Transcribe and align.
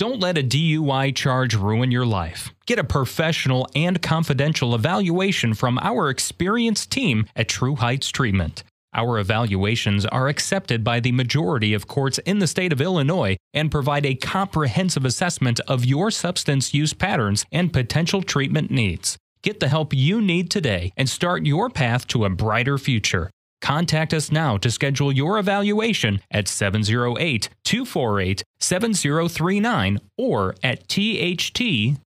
Don't 0.00 0.18
let 0.18 0.38
a 0.38 0.42
DUI 0.42 1.14
charge 1.14 1.54
ruin 1.54 1.90
your 1.90 2.06
life. 2.06 2.54
Get 2.64 2.78
a 2.78 2.84
professional 2.84 3.68
and 3.74 4.00
confidential 4.00 4.74
evaluation 4.74 5.52
from 5.52 5.78
our 5.78 6.08
experienced 6.08 6.90
team 6.90 7.26
at 7.36 7.50
True 7.50 7.76
Heights 7.76 8.08
Treatment. 8.08 8.64
Our 8.94 9.18
evaluations 9.18 10.06
are 10.06 10.28
accepted 10.28 10.82
by 10.82 11.00
the 11.00 11.12
majority 11.12 11.74
of 11.74 11.86
courts 11.86 12.16
in 12.20 12.38
the 12.38 12.46
state 12.46 12.72
of 12.72 12.80
Illinois 12.80 13.36
and 13.52 13.70
provide 13.70 14.06
a 14.06 14.14
comprehensive 14.14 15.04
assessment 15.04 15.60
of 15.68 15.84
your 15.84 16.10
substance 16.10 16.72
use 16.72 16.94
patterns 16.94 17.44
and 17.52 17.70
potential 17.70 18.22
treatment 18.22 18.70
needs. 18.70 19.18
Get 19.42 19.60
the 19.60 19.68
help 19.68 19.92
you 19.92 20.22
need 20.22 20.50
today 20.50 20.94
and 20.96 21.10
start 21.10 21.44
your 21.44 21.68
path 21.68 22.06
to 22.06 22.24
a 22.24 22.30
brighter 22.30 22.78
future. 22.78 23.30
Contact 23.60 24.14
us 24.14 24.32
now 24.32 24.56
to 24.56 24.70
schedule 24.70 25.12
your 25.12 25.38
evaluation 25.38 26.20
at 26.30 26.48
708 26.48 27.50
248 27.64 28.42
7039 28.58 30.00
or 30.16 30.54
at 30.62 30.88
thtdui.com. 30.88 31.96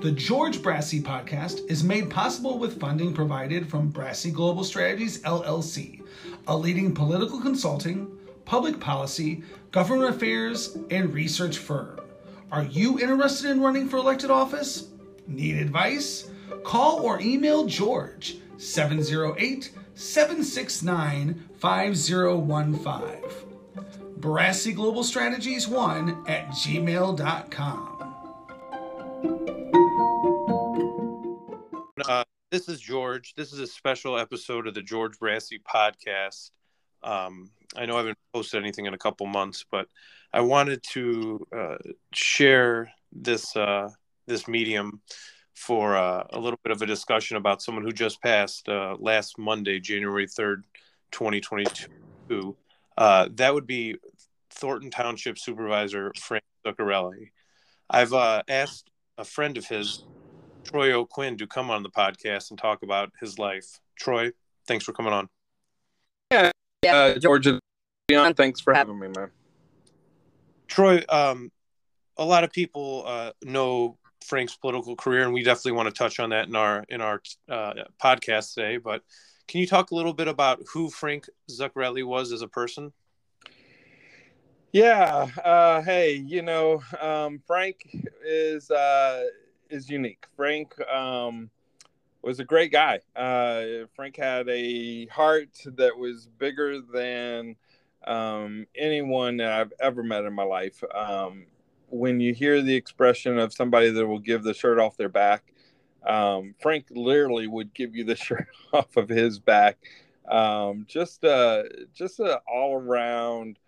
The 0.00 0.12
George 0.12 0.58
Brassey 0.60 1.02
podcast 1.02 1.70
is 1.70 1.84
made 1.84 2.08
possible 2.08 2.58
with 2.58 2.80
funding 2.80 3.12
provided 3.12 3.68
from 3.68 3.92
Brassey 3.92 4.32
Global 4.32 4.64
Strategies 4.64 5.20
LLC, 5.24 6.02
a 6.46 6.56
leading 6.56 6.94
political 6.94 7.38
consulting, 7.38 8.10
public 8.46 8.80
policy, 8.80 9.42
government 9.72 10.14
affairs, 10.14 10.78
and 10.90 11.12
research 11.12 11.58
firm. 11.58 12.00
Are 12.52 12.64
you 12.64 12.98
interested 12.98 13.50
in 13.50 13.60
running 13.60 13.88
for 13.88 13.98
elected 13.98 14.30
office? 14.30 14.88
Need 15.28 15.56
advice? 15.56 16.28
Call 16.64 17.00
or 17.00 17.20
email 17.20 17.66
George 17.66 18.38
708 18.56 19.70
769 19.94 21.48
5015. 21.58 22.80
Brassey 24.18 24.74
Global 24.74 25.04
Strategies 25.04 25.68
1 25.68 26.24
at 26.26 26.48
gmail.com. 26.48 27.96
Uh, 32.08 32.24
this 32.50 32.68
is 32.68 32.80
George. 32.80 33.34
This 33.36 33.52
is 33.52 33.60
a 33.60 33.66
special 33.66 34.18
episode 34.18 34.66
of 34.66 34.74
the 34.74 34.82
George 34.82 35.18
Brassey 35.18 35.62
podcast. 35.62 36.50
Um, 37.04 37.50
I 37.76 37.86
know 37.86 37.94
I 37.94 37.98
haven't 37.98 38.18
posted 38.32 38.62
anything 38.62 38.86
in 38.86 38.94
a 38.94 38.98
couple 38.98 39.26
months, 39.26 39.64
but 39.70 39.86
I 40.32 40.40
wanted 40.40 40.82
to 40.92 41.46
uh, 41.56 41.76
share 42.12 42.90
this 43.12 43.54
uh, 43.56 43.88
this 44.26 44.48
medium 44.48 45.00
for 45.54 45.96
uh, 45.96 46.24
a 46.30 46.38
little 46.38 46.58
bit 46.64 46.72
of 46.72 46.82
a 46.82 46.86
discussion 46.86 47.36
about 47.36 47.62
someone 47.62 47.84
who 47.84 47.92
just 47.92 48.22
passed 48.22 48.68
uh, 48.68 48.96
last 48.98 49.38
Monday, 49.38 49.78
January 49.78 50.26
third, 50.26 50.64
twenty 51.10 51.40
twenty 51.40 51.66
two. 52.28 52.56
Uh, 52.96 53.28
that 53.34 53.54
would 53.54 53.66
be 53.66 53.96
Thornton 54.50 54.90
Township 54.90 55.38
Supervisor 55.38 56.12
Frank 56.18 56.44
Zuccarelli. 56.66 57.30
I've 57.88 58.12
uh, 58.12 58.42
asked 58.48 58.90
a 59.18 59.24
friend 59.24 59.56
of 59.56 59.66
his, 59.66 60.04
Troy 60.64 60.92
O'Quin, 60.92 61.36
to 61.38 61.46
come 61.46 61.70
on 61.70 61.82
the 61.82 61.90
podcast 61.90 62.50
and 62.50 62.58
talk 62.58 62.82
about 62.82 63.10
his 63.20 63.38
life. 63.38 63.80
Troy, 63.96 64.30
thanks 64.66 64.84
for 64.84 64.92
coming 64.92 65.12
on. 65.12 65.28
Yeah, 66.32 66.50
uh, 66.88 67.18
George, 67.18 67.48
thanks 68.36 68.60
for 68.60 68.74
having 68.74 68.98
me, 68.98 69.08
man. 69.08 69.30
Troy, 70.66 71.02
um, 71.08 71.50
a 72.16 72.24
lot 72.24 72.44
of 72.44 72.52
people 72.52 73.04
uh, 73.06 73.32
know 73.42 73.96
Frank's 74.24 74.56
political 74.56 74.96
career, 74.96 75.24
and 75.24 75.32
we 75.32 75.42
definitely 75.42 75.72
want 75.72 75.88
to 75.88 75.94
touch 75.94 76.20
on 76.20 76.30
that 76.30 76.48
in 76.48 76.56
our 76.56 76.84
in 76.88 77.00
our 77.00 77.22
uh, 77.48 77.74
podcast 78.02 78.54
today. 78.54 78.76
But 78.76 79.02
can 79.48 79.60
you 79.60 79.66
talk 79.66 79.90
a 79.90 79.94
little 79.94 80.14
bit 80.14 80.28
about 80.28 80.62
who 80.72 80.90
Frank 80.90 81.28
Zuccarelli 81.50 82.04
was 82.04 82.32
as 82.32 82.42
a 82.42 82.48
person? 82.48 82.92
Yeah. 84.72 85.26
Uh, 85.44 85.82
hey, 85.82 86.14
you 86.14 86.42
know, 86.42 86.82
um, 87.00 87.40
Frank 87.46 87.96
is 88.24 88.70
uh, 88.70 89.24
is 89.68 89.90
unique. 89.90 90.26
Frank 90.36 90.80
um, 90.88 91.50
was 92.22 92.40
a 92.40 92.44
great 92.44 92.72
guy. 92.72 93.00
Uh, 93.16 93.86
Frank 93.94 94.16
had 94.16 94.48
a 94.48 95.06
heart 95.06 95.50
that 95.76 95.96
was 95.96 96.28
bigger 96.38 96.80
than 96.80 97.56
um, 98.06 98.66
anyone 98.76 99.38
that 99.38 99.52
I've 99.52 99.72
ever 99.80 100.02
met 100.02 100.24
in 100.24 100.32
my 100.32 100.42
life. 100.42 100.82
Um, 100.94 101.46
when 101.88 102.20
you 102.20 102.32
hear 102.32 102.62
the 102.62 102.74
expression 102.74 103.38
of 103.38 103.52
somebody 103.52 103.90
that 103.90 104.06
will 104.06 104.18
give 104.18 104.42
the 104.42 104.54
shirt 104.54 104.78
off 104.78 104.96
their 104.96 105.08
back, 105.08 105.52
um, 106.06 106.54
Frank 106.60 106.86
literally 106.90 107.46
would 107.46 107.74
give 107.74 107.94
you 107.94 108.04
the 108.04 108.16
shirt 108.16 108.48
off 108.72 108.96
of 108.96 109.08
his 109.08 109.38
back. 109.38 109.78
Um, 110.28 110.84
just 110.88 111.24
uh, 111.24 111.64
just 111.92 112.20
an 112.20 112.36
all 112.46 112.74
around 112.74 113.58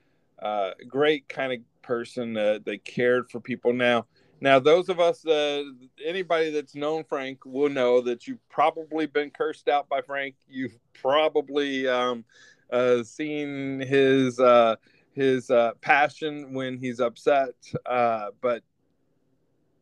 uh, 0.40 0.70
great 0.88 1.28
kind 1.28 1.52
of 1.52 1.58
person 1.82 2.36
uh, 2.36 2.60
that 2.64 2.84
cared 2.84 3.30
for 3.30 3.40
people. 3.40 3.72
Now, 3.72 4.06
now 4.42 4.58
those 4.58 4.88
of 4.88 4.98
us, 4.98 5.25
uh, 5.25 5.62
anybody 6.04 6.50
that's 6.50 6.75
known 6.75 7.04
Frank 7.04 7.47
will 7.47 7.69
know 7.69 8.00
that 8.00 8.26
you've 8.26 8.47
probably 8.48 9.06
been 9.06 9.30
cursed 9.30 9.69
out 9.69 9.88
by 9.88 10.03
Frank. 10.03 10.34
You've 10.48 10.76
probably 11.00 11.86
um, 11.86 12.25
uh, 12.72 13.04
seen 13.04 13.78
his 13.78 14.41
uh, 14.41 14.75
his 15.12 15.48
uh, 15.48 15.75
passion 15.81 16.54
when 16.54 16.76
he's 16.76 16.98
upset, 16.98 17.54
uh, 17.86 18.31
but 18.41 18.64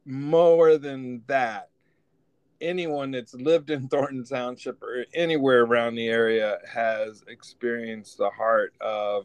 more 0.05 0.77
than 0.77 1.23
that, 1.27 1.71
anyone 2.61 3.13
that's 3.13 3.33
lived 3.33 3.71
in 3.71 3.89
Thornton 3.89 4.25
Township 4.25 4.83
or 4.83 5.07
anywhere 5.15 5.63
around 5.63 5.95
the 5.95 6.09
area 6.09 6.59
has 6.71 7.25
experienced 7.29 8.19
the 8.19 8.29
heart 8.29 8.75
of 8.83 9.25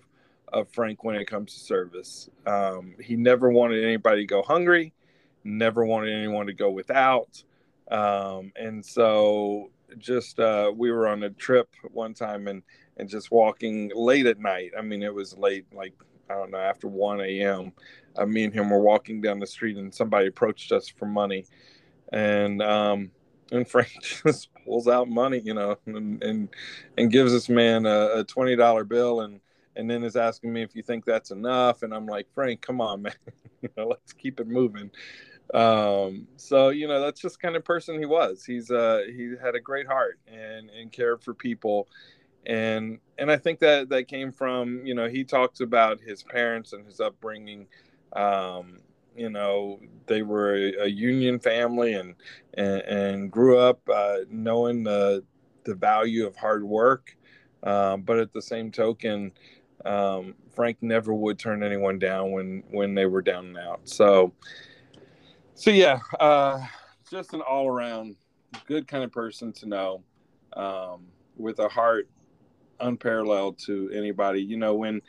of 0.53 0.69
Frank 0.69 1.03
when 1.03 1.18
it 1.18 1.25
comes 1.25 1.56
to 1.56 1.59
service. 1.59 2.29
Um, 2.45 2.95
he 3.03 3.18
never 3.18 3.50
wanted 3.50 3.84
anybody 3.84 4.22
to 4.22 4.28
go 4.28 4.41
hungry, 4.41 4.94
never 5.45 5.85
wanted 5.85 6.13
anyone 6.13 6.47
to 6.47 6.53
go 6.53 6.69
without. 6.69 7.44
Um, 7.89 8.51
and 8.56 8.85
so 8.85 9.69
just 9.97 10.39
uh, 10.39 10.72
we 10.75 10.91
were 10.91 11.07
on 11.07 11.23
a 11.23 11.29
trip 11.29 11.69
one 11.91 12.13
time 12.13 12.47
and 12.47 12.63
and 12.97 13.09
just 13.09 13.31
walking 13.31 13.91
late 13.94 14.25
at 14.25 14.39
night. 14.39 14.72
I 14.78 14.81
mean, 14.81 15.03
it 15.03 15.13
was 15.13 15.38
late, 15.38 15.66
like 15.73 15.94
I 16.29 16.33
don't 16.33 16.51
know, 16.51 16.57
after 16.57 16.88
one 16.88 17.22
a.m. 17.22 17.72
Uh, 18.16 18.25
me 18.25 18.45
and 18.45 18.53
him 18.53 18.69
were 18.69 18.79
walking 18.79 19.22
down 19.22 19.39
the 19.39 19.47
street, 19.47 19.78
and 19.78 19.94
somebody 19.94 20.28
approached 20.28 20.72
us 20.72 20.88
for 20.88 21.06
money, 21.06 21.45
and 22.12 22.62
um, 22.62 23.12
and 23.51 23.67
Frank 23.69 23.91
just 24.01 24.50
pulls 24.66 24.88
out 24.88 25.07
money, 25.09 25.41
you 25.44 25.53
know, 25.53 25.77
and 25.85 26.23
and, 26.23 26.50
and 26.97 27.12
gives 27.12 27.31
this 27.31 27.50
man 27.50 27.85
a, 27.85 28.19
a 28.19 28.23
twenty 28.23 28.56
dollar 28.56 28.83
bill, 28.83 29.22
and 29.22 29.39
and 29.75 29.89
then 29.89 30.03
is 30.03 30.16
asking 30.16 30.53
me 30.53 30.63
if 30.63 30.75
you 30.75 30.81
think 30.81 31.06
that's 31.06 31.31
enough, 31.31 31.83
and 31.83 31.94
I'm 31.94 32.06
like, 32.06 32.27
Frank, 32.33 32.62
come 32.62 32.79
on, 32.81 33.01
man, 33.03 33.13
you 33.62 33.69
know, 33.77 33.88
let's 33.88 34.13
keep 34.13 34.39
it 34.39 34.47
moving. 34.47 34.89
Um, 35.53 36.28
so 36.38 36.69
you 36.69 36.88
know, 36.88 37.01
that's 37.01 37.22
just 37.22 37.39
kind 37.39 37.56
of 37.56 37.63
person 37.63 38.00
he 38.00 38.06
was. 38.06 38.44
He's 38.44 38.72
uh 38.72 39.03
he 39.07 39.33
had 39.41 39.56
a 39.56 39.59
great 39.59 39.88
heart 39.88 40.19
and 40.28 40.69
and 40.69 40.91
cared 40.91 41.23
for 41.23 41.33
people 41.33 41.88
and 42.45 43.00
and 43.17 43.31
I 43.31 43.38
think 43.38 43.59
that 43.59 43.89
that 43.89 44.07
came 44.07 44.31
from 44.31 44.85
you 44.85 44.94
know 44.94 45.07
he 45.07 45.23
talks 45.23 45.59
about 45.61 46.00
his 46.00 46.23
parents 46.23 46.73
and 46.73 46.85
his 46.85 47.00
upbringing. 47.00 47.67
Um, 48.13 48.79
you 49.16 49.29
know 49.29 49.79
they 50.07 50.22
were 50.22 50.56
a, 50.56 50.83
a 50.83 50.88
union 50.88 51.39
family 51.39 51.94
and, 51.94 52.16
and 52.53 52.81
and, 52.81 53.31
grew 53.31 53.57
up 53.57 53.79
uh, 53.91 54.17
knowing 54.29 54.83
the 54.83 55.23
the 55.63 55.75
value 55.75 56.27
of 56.27 56.35
hard 56.35 56.63
work, 56.63 57.17
um, 57.63 58.03
but 58.03 58.19
at 58.19 58.31
the 58.33 58.41
same 58.41 58.72
token, 58.72 59.31
um, 59.85 60.35
Frank 60.53 60.77
never 60.81 61.13
would 61.13 61.39
turn 61.39 61.63
anyone 61.63 61.97
down 61.97 62.31
when 62.31 62.63
when 62.69 62.94
they 62.94 63.06
were 63.06 63.22
down 63.22 63.47
and 63.47 63.57
out. 63.57 63.81
So 63.85 64.33
so 65.56 65.72
yeah, 65.72 66.00
uh, 66.20 66.60
just 67.10 67.34
an 67.34 67.42
all 67.42 67.68
around 67.68 68.16
good 68.68 68.88
kind 68.88 69.04
of 69.04 69.12
person 69.12 69.52
to 69.54 69.66
know 69.68 70.04
um, 70.54 71.06
with 71.38 71.60
a 71.60 71.70
heart 71.70 72.10
unparalleled 72.82 73.58
to 73.60 73.90
anybody. 73.94 74.42
You 74.42 74.57
know, 74.57 74.75
when 74.75 75.02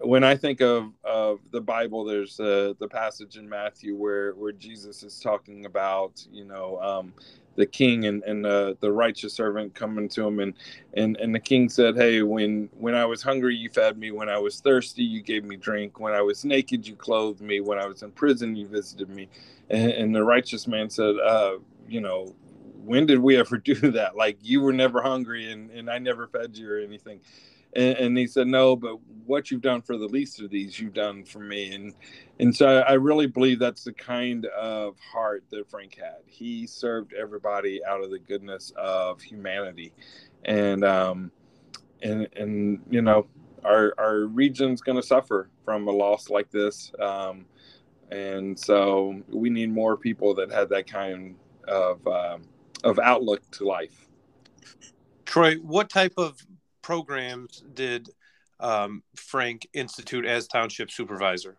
when 0.00 0.24
I 0.24 0.36
think 0.36 0.60
of 0.60 0.92
of 1.04 1.38
the 1.52 1.60
Bible, 1.60 2.04
there's 2.04 2.36
the 2.36 2.88
passage 2.90 3.36
in 3.36 3.48
Matthew 3.48 3.96
where 3.96 4.32
where 4.32 4.52
Jesus 4.52 5.04
is 5.04 5.20
talking 5.20 5.64
about 5.64 6.26
you 6.32 6.44
know 6.44 6.80
um, 6.80 7.14
the 7.56 7.66
king 7.66 8.06
and 8.06 8.22
and 8.24 8.46
uh, 8.46 8.74
the 8.80 8.92
righteous 8.92 9.34
servant 9.34 9.74
coming 9.74 10.08
to 10.10 10.26
him 10.26 10.40
and 10.40 10.54
and 10.94 11.16
and 11.16 11.34
the 11.34 11.40
king 11.40 11.68
said, 11.68 11.96
"Hey, 11.96 12.22
when 12.22 12.68
when 12.78 12.94
I 12.94 13.04
was 13.04 13.22
hungry, 13.22 13.54
you 13.56 13.68
fed 13.68 13.98
me. 13.98 14.10
When 14.10 14.28
I 14.28 14.38
was 14.38 14.60
thirsty, 14.60 15.04
you 15.04 15.22
gave 15.22 15.44
me 15.44 15.56
drink. 15.56 16.00
When 16.00 16.12
I 16.12 16.22
was 16.22 16.44
naked, 16.44 16.86
you 16.86 16.96
clothed 16.96 17.40
me. 17.40 17.60
When 17.60 17.78
I 17.78 17.86
was 17.86 18.02
in 18.02 18.10
prison, 18.12 18.56
you 18.56 18.66
visited 18.68 19.08
me." 19.08 19.28
And, 19.70 19.90
and 19.92 20.14
the 20.14 20.24
righteous 20.24 20.66
man 20.66 20.90
said, 20.90 21.16
uh, 21.24 21.58
"You 21.88 22.00
know, 22.00 22.34
when 22.84 23.06
did 23.06 23.18
we 23.18 23.36
ever 23.36 23.58
do 23.64 23.74
that? 23.92 24.16
Like 24.16 24.38
you 24.42 24.60
were 24.60 24.72
never 24.72 25.02
hungry 25.02 25.50
and, 25.50 25.70
and 25.70 25.90
I 25.90 25.98
never 25.98 26.26
fed 26.26 26.56
you 26.56 26.70
or 26.70 26.78
anything. 26.78 27.20
And, 27.74 27.96
and, 27.98 28.18
he 28.18 28.26
said, 28.26 28.46
no, 28.46 28.76
but 28.76 28.98
what 29.26 29.50
you've 29.50 29.62
done 29.62 29.82
for 29.82 29.96
the 29.96 30.06
least 30.06 30.40
of 30.40 30.50
these, 30.50 30.78
you've 30.78 30.94
done 30.94 31.24
for 31.24 31.40
me. 31.40 31.74
And, 31.74 31.94
and 32.38 32.54
so 32.54 32.80
I 32.80 32.92
really 32.92 33.26
believe 33.26 33.58
that's 33.58 33.84
the 33.84 33.92
kind 33.92 34.46
of 34.46 34.96
heart 35.00 35.44
that 35.50 35.68
Frank 35.68 35.96
had. 35.96 36.18
He 36.26 36.66
served 36.66 37.12
everybody 37.14 37.84
out 37.84 38.04
of 38.04 38.10
the 38.10 38.18
goodness 38.18 38.72
of 38.76 39.20
humanity. 39.20 39.92
And, 40.44 40.84
um, 40.84 41.32
and 42.04 42.28
and 42.36 42.80
you 42.90 43.02
know 43.02 43.26
our 43.64 43.94
our 43.98 44.20
region's 44.26 44.80
going 44.80 44.96
to 44.96 45.06
suffer 45.06 45.48
from 45.64 45.88
a 45.88 45.90
loss 45.90 46.28
like 46.28 46.50
this, 46.50 46.92
um, 47.00 47.46
and 48.10 48.58
so 48.58 49.22
we 49.28 49.50
need 49.50 49.72
more 49.72 49.96
people 49.96 50.34
that 50.34 50.52
had 50.52 50.68
that 50.68 50.86
kind 50.86 51.34
of 51.66 52.06
uh, 52.06 52.38
of 52.84 52.98
outlook 53.00 53.40
to 53.52 53.66
life. 53.66 54.06
Troy, 55.24 55.56
what 55.56 55.88
type 55.88 56.12
of 56.18 56.36
programs 56.84 57.64
did 57.72 58.10
um, 58.60 59.02
Frank 59.16 59.66
institute 59.72 60.26
as 60.26 60.46
township 60.46 60.90
supervisor? 60.90 61.56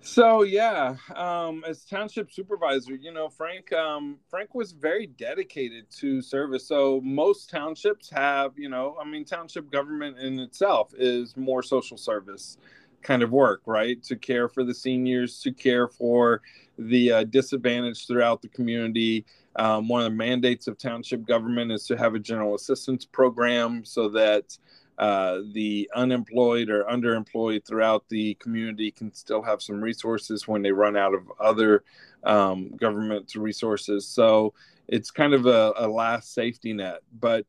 So 0.00 0.42
yeah, 0.42 0.96
um, 1.14 1.64
as 1.66 1.84
township 1.84 2.32
supervisor, 2.32 2.94
you 2.94 3.12
know 3.12 3.28
Frank 3.28 3.72
um, 3.72 4.18
Frank 4.28 4.54
was 4.54 4.72
very 4.72 5.06
dedicated 5.06 5.86
to 6.00 6.20
service. 6.20 6.66
So 6.66 7.00
most 7.02 7.48
townships 7.48 8.10
have, 8.10 8.52
you 8.56 8.68
know, 8.68 8.96
I 9.00 9.04
mean, 9.08 9.24
township 9.24 9.70
government 9.70 10.18
in 10.18 10.38
itself 10.40 10.92
is 10.96 11.36
more 11.36 11.62
social 11.62 11.96
service 11.96 12.58
kind 13.02 13.22
of 13.22 13.30
work, 13.30 13.62
right? 13.66 14.02
To 14.04 14.16
care 14.16 14.48
for 14.48 14.64
the 14.64 14.74
seniors, 14.74 15.40
to 15.42 15.52
care 15.52 15.86
for 15.86 16.42
the 16.78 17.12
uh, 17.12 17.24
disadvantaged 17.24 18.06
throughout 18.08 18.42
the 18.42 18.48
community. 18.48 19.24
Um, 19.58 19.88
one 19.88 20.02
of 20.02 20.12
the 20.12 20.16
mandates 20.16 20.66
of 20.66 20.78
township 20.78 21.26
government 21.26 21.72
is 21.72 21.86
to 21.86 21.96
have 21.96 22.14
a 22.14 22.18
general 22.18 22.54
assistance 22.54 23.04
program 23.04 23.84
so 23.84 24.08
that 24.10 24.56
uh, 24.98 25.40
the 25.52 25.90
unemployed 25.94 26.70
or 26.70 26.84
underemployed 26.84 27.64
throughout 27.66 28.08
the 28.08 28.34
community 28.34 28.90
can 28.90 29.12
still 29.12 29.42
have 29.42 29.60
some 29.60 29.82
resources 29.82 30.48
when 30.48 30.62
they 30.62 30.72
run 30.72 30.96
out 30.96 31.14
of 31.14 31.30
other 31.38 31.84
um, 32.24 32.70
government 32.76 33.34
resources. 33.34 34.06
So 34.06 34.54
it's 34.88 35.10
kind 35.10 35.34
of 35.34 35.46
a, 35.46 35.72
a, 35.76 35.86
last 35.86 36.32
safety 36.32 36.72
net. 36.72 37.00
But 37.20 37.44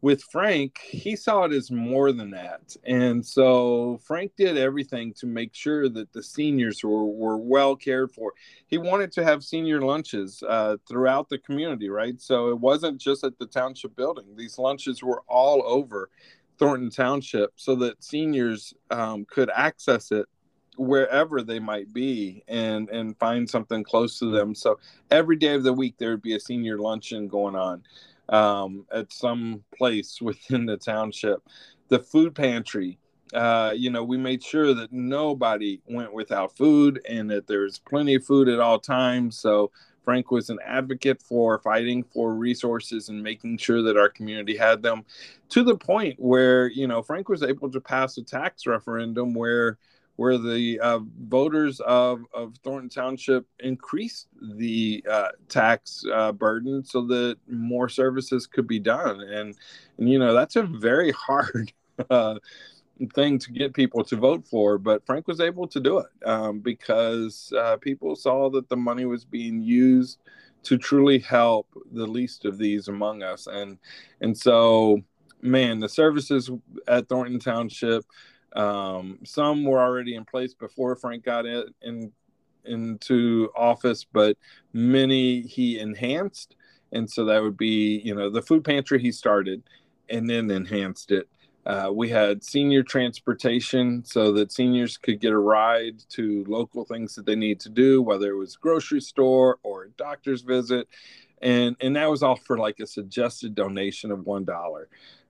with 0.00 0.22
Frank, 0.22 0.78
he 0.78 1.16
saw 1.16 1.44
it 1.44 1.52
as 1.52 1.70
more 1.70 2.12
than 2.12 2.30
that. 2.30 2.76
And 2.84 3.24
so 3.24 3.98
Frank 4.04 4.32
did 4.36 4.56
everything 4.56 5.12
to 5.14 5.26
make 5.26 5.54
sure 5.54 5.88
that 5.88 6.12
the 6.12 6.22
seniors 6.22 6.84
were, 6.84 7.04
were 7.04 7.36
well 7.36 7.74
cared 7.74 8.12
for. 8.12 8.32
He 8.68 8.78
wanted 8.78 9.10
to 9.12 9.24
have 9.24 9.42
senior 9.42 9.80
lunches 9.80 10.42
uh, 10.48 10.76
throughout 10.88 11.28
the 11.28 11.38
community, 11.38 11.88
right? 11.88 12.20
So 12.20 12.50
it 12.50 12.60
wasn't 12.60 13.00
just 13.00 13.24
at 13.24 13.38
the 13.38 13.46
township 13.46 13.96
building, 13.96 14.24
these 14.36 14.58
lunches 14.58 15.02
were 15.02 15.22
all 15.26 15.62
over 15.66 16.10
Thornton 16.58 16.90
Township 16.90 17.52
so 17.56 17.74
that 17.76 18.02
seniors 18.02 18.74
um, 18.90 19.24
could 19.28 19.50
access 19.54 20.12
it 20.12 20.26
wherever 20.76 21.42
they 21.42 21.58
might 21.58 21.92
be 21.92 22.44
and 22.46 22.88
and 22.90 23.18
find 23.18 23.50
something 23.50 23.82
close 23.82 24.18
to 24.20 24.26
them. 24.26 24.54
So 24.54 24.78
every 25.10 25.34
day 25.36 25.54
of 25.54 25.64
the 25.64 25.72
week 25.72 25.96
there 25.98 26.10
would 26.10 26.22
be 26.22 26.36
a 26.36 26.40
senior 26.40 26.78
luncheon 26.78 27.26
going 27.26 27.56
on 27.56 27.82
um, 28.28 28.86
at 28.92 29.12
some 29.12 29.64
place 29.76 30.18
within 30.22 30.66
the 30.66 30.76
township. 30.76 31.42
The 31.88 31.98
food 31.98 32.34
pantry. 32.34 32.98
Uh, 33.34 33.72
you 33.76 33.90
know, 33.90 34.02
we 34.02 34.16
made 34.16 34.42
sure 34.42 34.72
that 34.72 34.90
nobody 34.90 35.82
went 35.86 36.14
without 36.14 36.56
food 36.56 36.98
and 37.06 37.30
that 37.30 37.46
there's 37.46 37.78
plenty 37.78 38.14
of 38.14 38.24
food 38.24 38.48
at 38.48 38.58
all 38.58 38.78
times. 38.78 39.38
So 39.38 39.70
Frank 40.02 40.30
was 40.30 40.48
an 40.48 40.58
advocate 40.64 41.20
for 41.20 41.58
fighting 41.58 42.02
for 42.02 42.32
resources 42.34 43.10
and 43.10 43.22
making 43.22 43.58
sure 43.58 43.82
that 43.82 43.98
our 43.98 44.08
community 44.08 44.56
had 44.56 44.82
them 44.82 45.04
to 45.50 45.62
the 45.62 45.76
point 45.76 46.18
where, 46.18 46.68
you 46.68 46.86
know, 46.86 47.02
Frank 47.02 47.28
was 47.28 47.42
able 47.42 47.70
to 47.70 47.80
pass 47.82 48.16
a 48.16 48.22
tax 48.22 48.66
referendum 48.66 49.34
where 49.34 49.76
where 50.18 50.36
the 50.36 50.80
uh, 50.80 50.98
voters 51.28 51.78
of, 51.78 52.24
of 52.34 52.56
Thornton 52.64 52.88
Township 52.88 53.46
increased 53.60 54.26
the 54.56 55.04
uh, 55.08 55.28
tax 55.48 56.04
uh, 56.12 56.32
burden 56.32 56.82
so 56.84 57.06
that 57.06 57.36
more 57.46 57.88
services 57.88 58.44
could 58.44 58.66
be 58.66 58.80
done. 58.80 59.20
And, 59.20 59.54
and 59.96 60.10
you 60.10 60.18
know, 60.18 60.34
that's 60.34 60.56
a 60.56 60.64
very 60.64 61.12
hard 61.16 61.72
uh, 62.10 62.34
thing 63.14 63.38
to 63.38 63.52
get 63.52 63.74
people 63.74 64.02
to 64.06 64.16
vote 64.16 64.44
for, 64.44 64.76
but 64.76 65.06
Frank 65.06 65.28
was 65.28 65.38
able 65.38 65.68
to 65.68 65.78
do 65.78 65.98
it 65.98 66.08
um, 66.26 66.58
because 66.58 67.52
uh, 67.56 67.76
people 67.76 68.16
saw 68.16 68.50
that 68.50 68.68
the 68.68 68.76
money 68.76 69.04
was 69.04 69.24
being 69.24 69.62
used 69.62 70.18
to 70.64 70.76
truly 70.76 71.20
help 71.20 71.68
the 71.92 72.08
least 72.08 72.44
of 72.44 72.58
these 72.58 72.88
among 72.88 73.22
us, 73.22 73.46
and 73.46 73.78
and 74.20 74.36
so, 74.36 75.00
man, 75.42 75.78
the 75.78 75.88
services 75.88 76.50
at 76.88 77.08
Thornton 77.08 77.38
Township, 77.38 78.04
um, 78.54 79.18
some 79.24 79.64
were 79.64 79.80
already 79.80 80.14
in 80.14 80.24
place 80.24 80.54
before 80.54 80.96
Frank 80.96 81.24
got 81.24 81.46
in, 81.46 81.64
in 81.82 82.12
into 82.64 83.50
office, 83.56 84.04
but 84.04 84.36
many 84.72 85.40
he 85.42 85.78
enhanced, 85.78 86.56
and 86.92 87.08
so 87.10 87.24
that 87.24 87.42
would 87.42 87.56
be 87.56 88.00
you 88.04 88.14
know 88.14 88.30
the 88.30 88.42
food 88.42 88.64
pantry 88.64 89.00
he 89.00 89.12
started, 89.12 89.62
and 90.08 90.28
then 90.28 90.50
enhanced 90.50 91.10
it 91.12 91.28
uh, 91.68 91.90
we 91.92 92.08
had 92.08 92.42
senior 92.42 92.82
transportation 92.82 94.02
so 94.02 94.32
that 94.32 94.50
seniors 94.50 94.96
could 94.96 95.20
get 95.20 95.32
a 95.32 95.38
ride 95.38 96.02
to 96.08 96.42
local 96.48 96.82
things 96.82 97.14
that 97.14 97.26
they 97.26 97.36
need 97.36 97.60
to 97.60 97.68
do, 97.68 98.00
whether 98.00 98.30
it 98.30 98.36
was 98.36 98.56
grocery 98.56 99.02
store 99.02 99.58
or 99.62 99.84
a 99.84 99.90
doctor's 99.90 100.40
visit. 100.40 100.88
And, 101.42 101.76
and 101.80 101.94
that 101.94 102.10
was 102.10 102.22
all 102.22 102.36
for 102.36 102.56
like 102.56 102.80
a 102.80 102.86
suggested 102.86 103.54
donation 103.54 104.10
of 104.10 104.20
$1. 104.20 104.84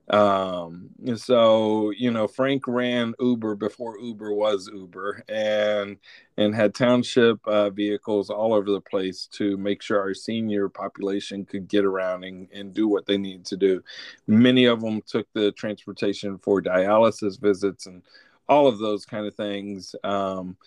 Um, 0.09 0.89
so 1.15 1.91
you 1.91 2.09
know, 2.11 2.27
Frank 2.27 2.67
ran 2.67 3.13
Uber 3.19 3.55
before 3.55 3.99
Uber 3.99 4.33
was 4.33 4.69
Uber, 4.73 5.23
and 5.29 5.97
and 6.37 6.55
had 6.55 6.73
township 6.73 7.45
uh, 7.47 7.69
vehicles 7.69 8.29
all 8.29 8.53
over 8.53 8.71
the 8.71 8.81
place 8.81 9.27
to 9.33 9.57
make 9.57 9.81
sure 9.81 9.99
our 9.99 10.13
senior 10.15 10.67
population 10.69 11.45
could 11.45 11.67
get 11.67 11.85
around 11.85 12.23
and, 12.23 12.47
and 12.51 12.73
do 12.73 12.87
what 12.87 13.05
they 13.05 13.17
need 13.17 13.45
to 13.45 13.57
do. 13.57 13.83
Many 14.27 14.65
of 14.65 14.81
them 14.81 15.01
took 15.05 15.27
the 15.33 15.51
transportation 15.51 16.37
for 16.39 16.61
dialysis 16.61 17.39
visits 17.39 17.85
and 17.85 18.01
all 18.47 18.67
of 18.67 18.79
those 18.79 19.05
kind 19.05 19.27
of 19.27 19.35
things. 19.35 19.95
Um, 20.03 20.57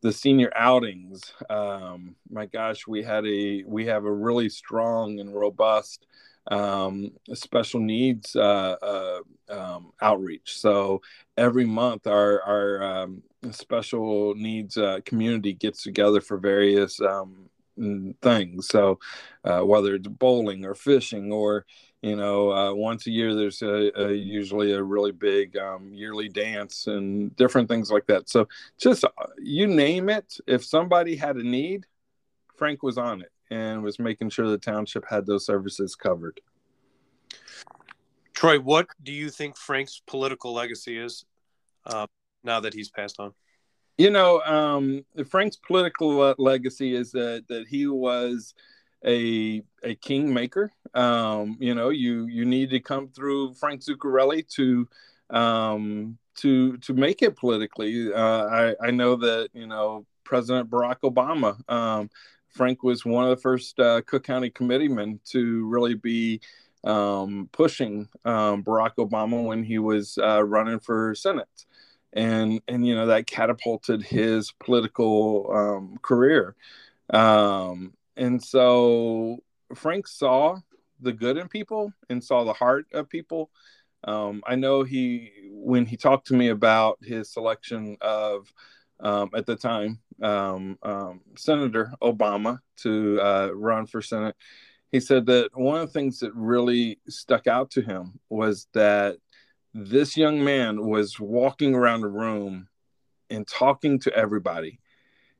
the 0.00 0.12
senior 0.12 0.52
outings, 0.56 1.32
um, 1.48 2.16
my 2.30 2.46
gosh, 2.46 2.86
we 2.86 3.02
had 3.02 3.26
a 3.26 3.62
we 3.66 3.86
have 3.86 4.04
a 4.04 4.12
really 4.12 4.48
strong 4.48 5.18
and 5.20 5.34
robust 5.34 6.06
um, 6.50 7.12
special 7.34 7.80
needs 7.80 8.34
uh, 8.36 8.76
uh, 8.82 9.20
um, 9.48 9.92
outreach. 10.00 10.58
So 10.58 11.02
every 11.36 11.64
month, 11.64 12.06
our 12.06 12.42
our 12.42 12.82
um, 12.82 13.22
special 13.50 14.34
needs 14.34 14.76
uh, 14.76 15.00
community 15.04 15.52
gets 15.52 15.82
together 15.82 16.20
for 16.20 16.38
various 16.38 17.00
um, 17.00 17.48
things. 18.20 18.68
So 18.68 18.98
uh, 19.44 19.60
whether 19.60 19.94
it's 19.94 20.08
bowling 20.08 20.64
or 20.64 20.74
fishing 20.74 21.32
or 21.32 21.66
you 22.02 22.16
know, 22.16 22.52
uh, 22.52 22.74
once 22.74 23.06
a 23.06 23.10
year 23.12 23.32
there's 23.34 23.62
a, 23.62 23.92
a, 23.96 24.12
usually 24.12 24.72
a 24.72 24.82
really 24.82 25.12
big 25.12 25.56
um, 25.56 25.94
yearly 25.94 26.28
dance 26.28 26.88
and 26.88 27.34
different 27.36 27.68
things 27.68 27.92
like 27.92 28.06
that. 28.06 28.28
So 28.28 28.48
just 28.76 29.04
uh, 29.04 29.08
you 29.38 29.68
name 29.68 30.08
it, 30.08 30.36
if 30.48 30.64
somebody 30.64 31.14
had 31.14 31.36
a 31.36 31.44
need, 31.44 31.86
Frank 32.56 32.82
was 32.82 32.98
on 32.98 33.22
it 33.22 33.31
and 33.52 33.82
was 33.82 33.98
making 33.98 34.30
sure 34.30 34.48
the 34.48 34.58
township 34.58 35.04
had 35.08 35.26
those 35.26 35.44
services 35.44 35.94
covered. 35.94 36.40
Troy, 38.34 38.58
what 38.58 38.88
do 39.02 39.12
you 39.12 39.30
think 39.30 39.56
Frank's 39.56 40.02
political 40.06 40.52
legacy 40.52 40.98
is 40.98 41.24
uh, 41.86 42.06
now 42.42 42.60
that 42.60 42.74
he's 42.74 42.90
passed 42.90 43.20
on? 43.20 43.34
You 43.98 44.10
know, 44.10 44.40
um, 44.42 45.04
Frank's 45.28 45.56
political 45.56 46.34
legacy 46.38 46.96
is 46.96 47.12
that 47.12 47.44
that 47.48 47.68
he 47.68 47.86
was 47.86 48.54
a 49.04 49.62
a 49.82 49.94
kingmaker. 49.96 50.72
Um, 50.94 51.56
you 51.60 51.74
know, 51.74 51.90
you 51.90 52.26
you 52.26 52.44
need 52.44 52.70
to 52.70 52.80
come 52.80 53.08
through 53.08 53.54
Frank 53.54 53.82
Zuccarelli 53.82 54.48
to 54.54 54.88
um, 55.30 56.18
to 56.36 56.78
to 56.78 56.94
make 56.94 57.22
it 57.22 57.36
politically. 57.36 58.12
Uh, 58.12 58.46
I 58.46 58.74
I 58.80 58.90
know 58.90 59.16
that 59.16 59.50
you 59.52 59.66
know 59.66 60.06
President 60.24 60.70
Barack 60.70 61.00
Obama 61.04 61.56
um, 61.70 62.10
Frank 62.52 62.82
was 62.82 63.04
one 63.04 63.24
of 63.24 63.30
the 63.30 63.42
first 63.42 63.78
uh, 63.80 64.02
Cook 64.02 64.24
County 64.24 64.50
committeemen 64.50 65.20
to 65.30 65.66
really 65.68 65.94
be 65.94 66.40
um, 66.84 67.48
pushing 67.52 68.08
um, 68.24 68.62
Barack 68.62 68.96
Obama 68.96 69.44
when 69.44 69.62
he 69.64 69.78
was 69.78 70.18
uh, 70.18 70.42
running 70.44 70.80
for 70.80 71.14
Senate, 71.14 71.66
and 72.12 72.60
and 72.68 72.86
you 72.86 72.94
know 72.94 73.06
that 73.06 73.26
catapulted 73.26 74.02
his 74.02 74.52
political 74.52 75.50
um, 75.52 75.98
career, 76.02 76.54
um, 77.10 77.94
and 78.16 78.42
so 78.42 79.38
Frank 79.74 80.06
saw 80.06 80.58
the 81.00 81.12
good 81.12 81.36
in 81.36 81.48
people 81.48 81.92
and 82.10 82.22
saw 82.22 82.44
the 82.44 82.52
heart 82.52 82.86
of 82.92 83.08
people. 83.08 83.50
Um, 84.04 84.42
I 84.46 84.56
know 84.56 84.82
he 84.82 85.30
when 85.50 85.86
he 85.86 85.96
talked 85.96 86.26
to 86.26 86.34
me 86.34 86.48
about 86.48 86.98
his 87.02 87.32
selection 87.32 87.96
of 88.00 88.52
um, 89.00 89.30
at 89.34 89.46
the 89.46 89.56
time 89.56 90.01
um, 90.22 90.78
um, 90.82 91.20
Senator 91.36 91.92
Obama 92.02 92.58
to 92.78 93.20
uh, 93.20 93.50
run 93.54 93.86
for 93.86 94.02
Senate. 94.02 94.36
He 94.90 95.00
said 95.00 95.26
that 95.26 95.50
one 95.54 95.80
of 95.80 95.86
the 95.86 95.92
things 95.92 96.18
that 96.20 96.34
really 96.34 96.98
stuck 97.08 97.46
out 97.46 97.70
to 97.72 97.82
him 97.82 98.20
was 98.28 98.68
that 98.74 99.16
this 99.72 100.16
young 100.16 100.44
man 100.44 100.84
was 100.86 101.18
walking 101.18 101.74
around 101.74 102.02
the 102.02 102.08
room 102.08 102.68
and 103.30 103.46
talking 103.48 103.98
to 104.00 104.14
everybody 104.14 104.80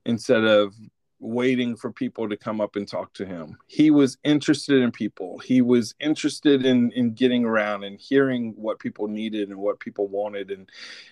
instead 0.06 0.44
of 0.44 0.74
waiting 1.22 1.76
for 1.76 1.92
people 1.92 2.28
to 2.28 2.36
come 2.36 2.60
up 2.60 2.74
and 2.74 2.86
talk 2.86 3.12
to 3.14 3.24
him. 3.24 3.56
He 3.68 3.90
was 3.90 4.18
interested 4.24 4.82
in 4.82 4.90
people. 4.90 5.38
He 5.38 5.62
was 5.62 5.94
interested 6.00 6.66
in 6.66 6.90
in 6.92 7.14
getting 7.14 7.44
around 7.44 7.84
and 7.84 7.98
hearing 7.98 8.54
what 8.56 8.80
people 8.80 9.06
needed 9.08 9.48
and 9.48 9.58
what 9.58 9.80
people 9.80 10.08
wanted 10.08 10.50
and 10.50 10.68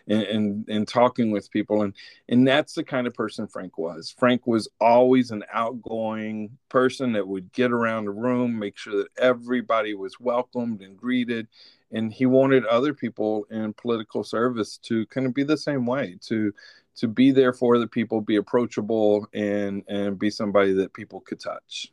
and 0.09 0.23
and, 0.23 0.69
and 0.69 0.89
talking 0.89 1.31
with 1.31 1.51
people 1.51 1.83
and 1.83 1.95
and 2.29 2.47
that's 2.47 2.75
the 2.75 2.85
kind 2.85 3.07
of 3.07 3.15
person 3.15 3.47
Frank 3.47 3.79
was. 3.79 4.15
Frank 4.19 4.47
was 4.47 4.69
always 4.81 5.31
an 5.31 5.45
outgoing 5.53 6.51
person 6.69 7.13
that 7.13 7.27
would 7.27 7.53
get 7.53 7.71
around 7.71 8.05
the 8.05 8.11
room, 8.11 8.59
make 8.59 8.77
sure 8.77 8.97
that 8.97 9.09
everybody 9.17 9.95
was 9.95 10.19
welcomed 10.19 10.83
and 10.83 10.97
greeted 10.97 11.47
and 11.93 12.13
he 12.13 12.27
wanted 12.27 12.65
other 12.67 12.95
people 12.95 13.47
in 13.51 13.73
political 13.75 14.23
service 14.23 14.79
to 14.79 15.07
kind 15.07 15.27
of 15.27 15.35
be 15.35 15.43
the 15.43 15.57
same 15.57 15.87
way 15.87 16.17
to 16.21 16.53
to 16.97 17.09
be 17.09 17.31
there 17.31 17.53
for 17.53 17.79
the 17.79 17.87
people, 17.87 18.21
be 18.21 18.37
approachable, 18.37 19.27
and 19.33 19.83
and 19.89 20.19
be 20.19 20.31
somebody 20.31 20.73
that 20.75 20.93
people 20.93 21.21
could 21.21 21.41
touch. 21.41 21.93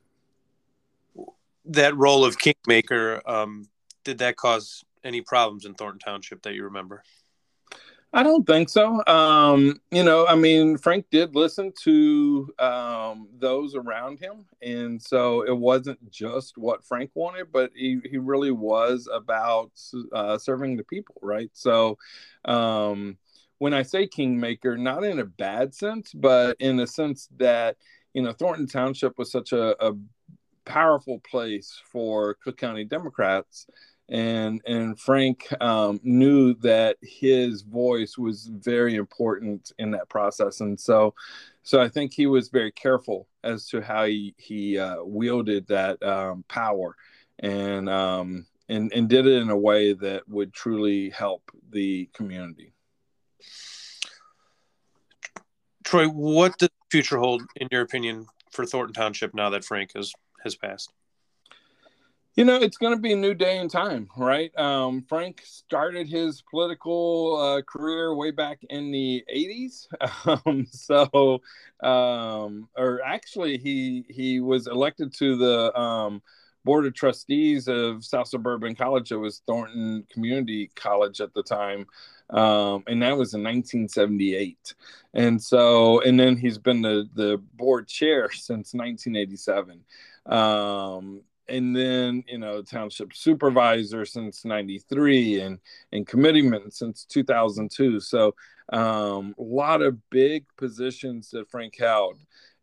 That 1.66 1.96
role 1.96 2.24
of 2.24 2.38
kingmaker, 2.38 3.22
um, 3.26 3.68
did 4.04 4.20
that 4.20 4.38
cause 4.38 4.84
any 5.04 5.22
problems 5.22 5.66
in 5.66 5.74
Thornton 5.74 6.00
Township 6.00 6.42
that 6.44 6.54
you 6.54 6.64
remember? 6.64 7.04
I 8.14 8.24
don't 8.24 8.48
think 8.48 8.70
so. 8.70 9.06
Um, 9.06 9.82
you 9.92 10.04
know, 10.04 10.26
I 10.26 10.36
mean, 10.36 10.78
Frank 10.78 11.08
did 11.12 11.36
listen 11.36 11.74
to 11.84 12.54
um, 12.58 13.28
those 13.38 13.76
around 13.76 14.20
him, 14.20 14.46
and 14.62 15.02
so 15.02 15.42
it 15.42 15.56
wasn't 15.56 16.10
just 16.10 16.58
what 16.58 16.86
Frank 16.86 17.12
wanted, 17.16 17.52
but 17.52 17.72
he, 17.76 18.00
he 18.10 18.18
really 18.18 18.52
was 18.52 19.10
about 19.14 19.72
uh, 20.14 20.38
serving 20.38 20.78
the 20.78 20.86
people, 20.86 21.16
right? 21.22 21.50
So, 21.54 21.98
um, 22.46 23.18
when 23.60 23.74
I 23.74 23.84
say 23.84 24.08
kingmaker, 24.08 24.78
not 24.78 25.04
in 25.04 25.20
a 25.20 25.26
bad 25.26 25.74
sense, 25.74 26.14
but 26.14 26.58
in 26.60 26.80
a 26.80 26.88
sense 26.88 27.30
that 27.38 27.78
you 28.14 28.22
know 28.22 28.34
Thornton 28.34 28.68
Township 28.68 29.18
was 29.18 29.32
such 29.32 29.52
a, 29.52 29.76
a 29.86 29.94
powerful 30.66 31.20
place 31.20 31.82
for 31.92 32.36
Cook 32.36 32.58
County 32.58 32.84
Democrats, 32.84 33.68
and 34.10 34.62
and 34.66 35.00
Frank 35.00 35.48
um, 35.62 36.00
knew 36.04 36.54
that 36.56 36.98
his 37.02 37.62
voice 37.64 38.18
was 38.18 38.48
very 38.48 38.96
important 38.96 39.72
in 39.80 39.92
that 39.92 40.10
process, 40.10 40.62
and 40.62 40.80
so 40.80 41.14
so 41.64 41.82
I 41.82 41.90
think 41.90 42.14
he 42.14 42.28
was 42.28 42.50
very 42.50 42.72
careful 42.72 43.28
as 43.44 43.68
to 43.70 43.82
how 43.82 44.06
he 44.06 44.36
he 44.38 44.78
uh, 44.78 45.04
wielded 45.04 45.68
that 45.68 46.02
um, 46.04 46.46
power, 46.48 46.96
and 47.40 47.90
um, 47.90 48.46
and 48.70 48.92
and 48.94 49.10
did 49.10 49.26
it 49.26 49.42
in 49.42 49.50
a 49.50 49.58
way 49.58 49.94
that 49.94 50.28
would 50.30 50.54
truly 50.54 51.10
help 51.10 51.52
the 51.72 52.10
community. 52.14 52.74
Troy, 55.84 56.08
what 56.08 56.58
does 56.58 56.68
the 56.68 56.86
future 56.92 57.18
hold, 57.18 57.44
in 57.56 57.70
your 57.72 57.82
opinion, 57.82 58.28
for 58.52 58.66
Thornton 58.66 58.94
Township 58.94 59.34
now 59.34 59.50
that 59.52 59.64
Frank 59.64 59.94
has 59.96 60.12
has 60.44 60.56
passed? 60.56 60.92
You 62.36 62.46
know, 62.46 62.58
it's 62.58 62.78
going 62.78 62.94
to 62.94 63.02
be 63.02 63.14
a 63.14 63.16
new 63.16 63.34
day 63.34 63.58
and 63.58 63.72
time, 63.72 64.10
right? 64.16 64.56
Um, 64.60 65.04
Frank 65.10 65.42
started 65.44 66.08
his 66.08 66.44
political 66.52 67.36
uh, 67.36 67.62
career 67.64 68.14
way 68.14 68.32
back 68.32 68.60
in 68.70 68.92
the 68.92 69.24
'80s, 69.34 69.88
um, 70.46 70.68
so, 70.70 71.42
um, 71.82 72.68
or 72.78 73.02
actually, 73.04 73.58
he 73.58 74.06
he 74.10 74.40
was 74.40 74.68
elected 74.68 75.14
to 75.16 75.38
the 75.38 75.80
um, 75.80 76.22
board 76.64 76.86
of 76.86 76.94
trustees 76.94 77.70
of 77.70 78.04
South 78.04 78.28
Suburban 78.28 78.76
College. 78.76 79.12
It 79.14 79.16
was 79.16 79.42
Thornton 79.48 80.06
Community 80.12 80.70
College 80.76 81.22
at 81.22 81.34
the 81.34 81.44
time 81.44 81.88
um, 82.30 82.84
and 82.88 83.02
that 83.02 83.18
was 83.18 83.34
in 83.34 83.44
1978. 83.44 84.76
And 85.14 85.42
so, 85.42 86.02
and 86.02 86.20
then 86.20 86.38
he's 86.38 86.58
been 86.58 86.82
the 86.82 87.10
the 87.14 87.38
board 87.56 87.88
chair 87.88 88.30
since 88.32 88.74
1987. 88.74 89.84
Um, 90.26 91.22
and 91.50 91.76
then 91.76 92.24
you 92.28 92.38
know 92.38 92.62
township 92.62 93.14
supervisor 93.14 94.06
since 94.06 94.44
93 94.44 95.42
and 95.42 95.60
and 95.94 96.06
committeeman 96.06 96.70
since 96.72 97.06
2002 97.06 98.00
so 98.02 98.36
um, 98.74 99.34
a 99.40 99.42
lot 99.42 99.82
of 99.82 99.98
big 100.10 100.46
positions 100.58 101.30
that 101.32 101.50
frank 101.50 101.78
held 101.80 102.18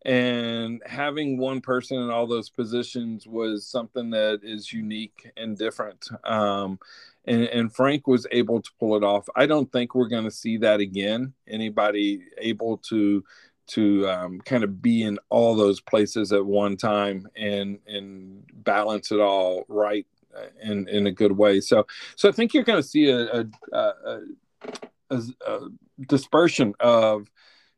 and 0.04 0.82
having 0.84 1.38
one 1.38 1.60
person 1.60 1.98
in 1.98 2.10
all 2.10 2.26
those 2.26 2.50
positions 2.50 3.26
was 3.26 3.66
something 3.66 4.10
that 4.10 4.40
is 4.42 4.72
unique 4.72 5.30
and 5.36 5.56
different. 5.56 6.08
Um, 6.24 6.78
and, 7.24 7.44
and 7.44 7.74
frank 7.74 8.06
was 8.06 8.26
able 8.30 8.60
to 8.60 8.70
pull 8.78 8.96
it 8.96 9.02
off. 9.04 9.26
I 9.34 9.46
don't 9.46 9.70
think 9.72 9.94
we're 9.94 10.08
going 10.08 10.24
to 10.24 10.30
see 10.30 10.58
that 10.58 10.80
again. 10.80 11.32
Anybody 11.48 12.22
able 12.38 12.78
to 12.88 13.24
to 13.66 14.06
um, 14.10 14.40
kind 14.42 14.62
of 14.62 14.82
be 14.82 15.02
in 15.04 15.18
all 15.30 15.56
those 15.56 15.80
places 15.80 16.32
at 16.32 16.44
one 16.44 16.76
time 16.76 17.26
and 17.34 17.78
and 17.86 18.44
balance 18.52 19.10
it 19.10 19.20
all 19.20 19.64
right 19.68 20.06
uh, 20.36 20.48
in 20.62 20.86
in 20.88 21.06
a 21.06 21.12
good 21.12 21.32
way. 21.32 21.60
So 21.60 21.86
so 22.14 22.28
i 22.28 22.32
think 22.32 22.52
you're 22.52 22.62
going 22.62 22.82
to 22.82 22.86
see 22.86 23.08
a, 23.08 23.20
a, 23.22 23.46
a, 23.72 24.20
a, 25.10 25.22
a 25.46 25.60
dispersion 26.06 26.74
of 26.80 27.30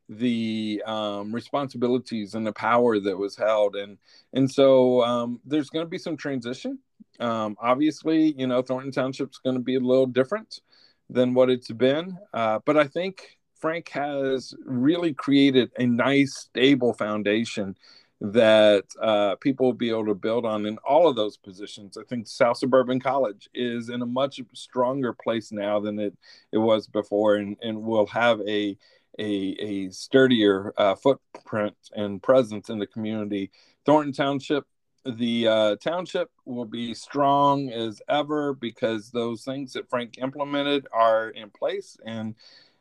the 0.08 0.82
um, 0.86 1.32
responsibilities 1.32 2.34
and 2.34 2.46
the 2.46 2.52
power 2.52 2.98
that 3.00 3.16
was 3.16 3.36
held. 3.36 3.76
And 3.76 3.98
and 4.32 4.50
so 4.50 5.02
um, 5.02 5.40
there's 5.44 5.70
going 5.70 5.84
to 5.84 5.90
be 5.90 5.98
some 5.98 6.16
transition. 6.16 6.78
Um, 7.18 7.56
obviously 7.58 8.34
you 8.38 8.46
know 8.46 8.60
thornton 8.60 8.92
township's 8.92 9.38
going 9.38 9.56
to 9.56 9.62
be 9.62 9.76
a 9.76 9.80
little 9.80 10.06
different 10.06 10.60
than 11.08 11.34
what 11.34 11.48
it's 11.48 11.70
been. 11.70 12.18
Uh, 12.34 12.58
but 12.66 12.76
i 12.76 12.84
think 12.84 13.38
frank 13.58 13.88
has 13.88 14.52
really 14.64 15.14
created 15.14 15.70
a 15.78 15.86
nice 15.86 16.36
stable 16.36 16.92
foundation 16.92 17.74
that 18.20 18.84
uh, 19.00 19.36
people 19.36 19.66
will 19.66 19.72
be 19.74 19.90
able 19.90 20.06
to 20.06 20.14
build 20.14 20.46
on 20.46 20.64
in 20.64 20.78
all 20.78 21.06
of 21.06 21.16
those 21.16 21.36
positions. 21.36 21.98
I 21.98 22.04
think 22.04 22.26
South 22.26 22.56
Suburban 22.56 22.98
College 22.98 23.48
is 23.54 23.90
in 23.90 24.00
a 24.00 24.06
much 24.06 24.40
stronger 24.54 25.12
place 25.12 25.52
now 25.52 25.80
than 25.80 25.98
it, 25.98 26.16
it 26.50 26.58
was 26.58 26.86
before, 26.86 27.36
and, 27.36 27.56
and 27.62 27.82
will 27.82 28.06
have 28.06 28.40
a 28.48 28.76
a, 29.18 29.56
a 29.60 29.90
sturdier 29.90 30.72
uh, 30.76 30.94
footprint 30.94 31.76
and 31.94 32.22
presence 32.22 32.68
in 32.68 32.78
the 32.78 32.86
community. 32.86 33.50
Thornton 33.84 34.12
Township, 34.12 34.64
the 35.04 35.48
uh, 35.48 35.76
township 35.76 36.30
will 36.44 36.64
be 36.64 36.92
strong 36.94 37.70
as 37.70 38.02
ever 38.08 38.52
because 38.54 39.10
those 39.10 39.44
things 39.44 39.72
that 39.74 39.88
Frank 39.88 40.18
implemented 40.18 40.86
are 40.92 41.30
in 41.30 41.50
place 41.50 41.96
and 42.04 42.34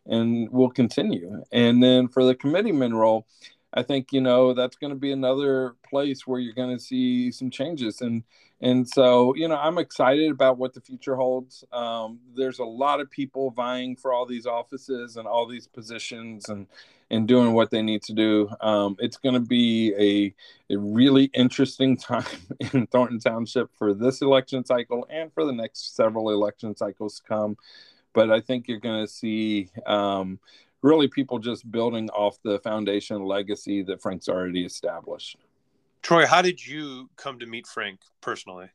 and 0.08 0.50
will 0.52 0.70
continue. 0.70 1.44
And 1.52 1.82
then 1.82 2.08
for 2.08 2.24
the 2.24 2.36
committeeman 2.36 2.94
role, 2.94 3.26
I 3.76 3.84
think 3.84 4.14
you 4.14 4.22
know 4.22 4.54
that's 4.54 4.78
going 4.78 4.92
to 4.92 5.00
be 5.00 5.12
another 5.12 5.76
place 5.88 6.26
where 6.26 6.40
you're 6.40 6.54
going 6.54 6.76
to 6.76 6.82
see 6.82 7.32
some 7.32 7.50
changes 7.50 8.02
and 8.02 8.24
and 8.62 8.88
so 8.88 9.36
you 9.36 9.48
know 9.48 9.58
I'm 9.58 9.78
excited 9.78 10.32
about 10.32 10.58
what 10.58 10.74
the 10.74 10.82
future 10.82 11.16
holds. 11.16 11.64
Um, 11.74 12.20
there's 12.36 12.60
a 12.60 12.66
lot 12.66 13.02
of 13.02 13.12
people 13.12 13.52
vying 13.52 13.96
for 13.96 14.14
all 14.14 14.26
these 14.26 14.46
offices 14.46 15.18
and 15.18 15.28
all 15.28 15.46
these 15.46 15.68
positions 15.68 16.50
and 16.50 16.68
and 17.12 17.28
doing 17.28 17.54
what 17.54 17.70
they 17.70 17.82
need 17.82 18.02
to 18.04 18.14
do. 18.14 18.50
Um, 18.62 18.96
it's 19.00 19.18
going 19.18 19.36
to 19.36 19.42
be 19.42 19.94
a, 20.70 20.74
a 20.74 20.78
really 20.78 21.26
interesting 21.34 21.98
time 22.12 22.26
in 22.74 22.88
Thornton 22.88 23.20
Township 23.20 23.70
for 23.78 23.94
this 23.94 24.22
election 24.22 24.66
cycle 24.66 25.06
and 25.10 25.32
for 25.34 25.46
the 25.46 25.54
next 25.54 25.96
several 25.96 26.32
election 26.32 26.76
cycles 26.76 27.20
to 27.20 27.28
come. 27.28 27.58
But 28.14 28.32
I 28.32 28.40
think 28.40 28.68
you're 28.68 28.80
going 28.80 29.06
to 29.06 29.12
see 29.12 29.70
um, 29.86 30.40
really 30.86 31.08
people 31.08 31.40
just 31.40 31.70
building 31.72 32.10
off 32.12 32.38
the 32.44 32.60
foundation 32.60 33.26
legacy 33.26 33.82
that 33.82 34.02
Frank's 34.02 34.30
already 34.30 34.64
established. 34.64 35.38
Troy, 36.04 36.28
how 36.28 36.44
did 36.44 36.66
you 36.66 37.10
come 37.16 37.40
to 37.40 37.48
meet 37.48 37.66
Frank 37.66 38.02
personally? 38.22 38.70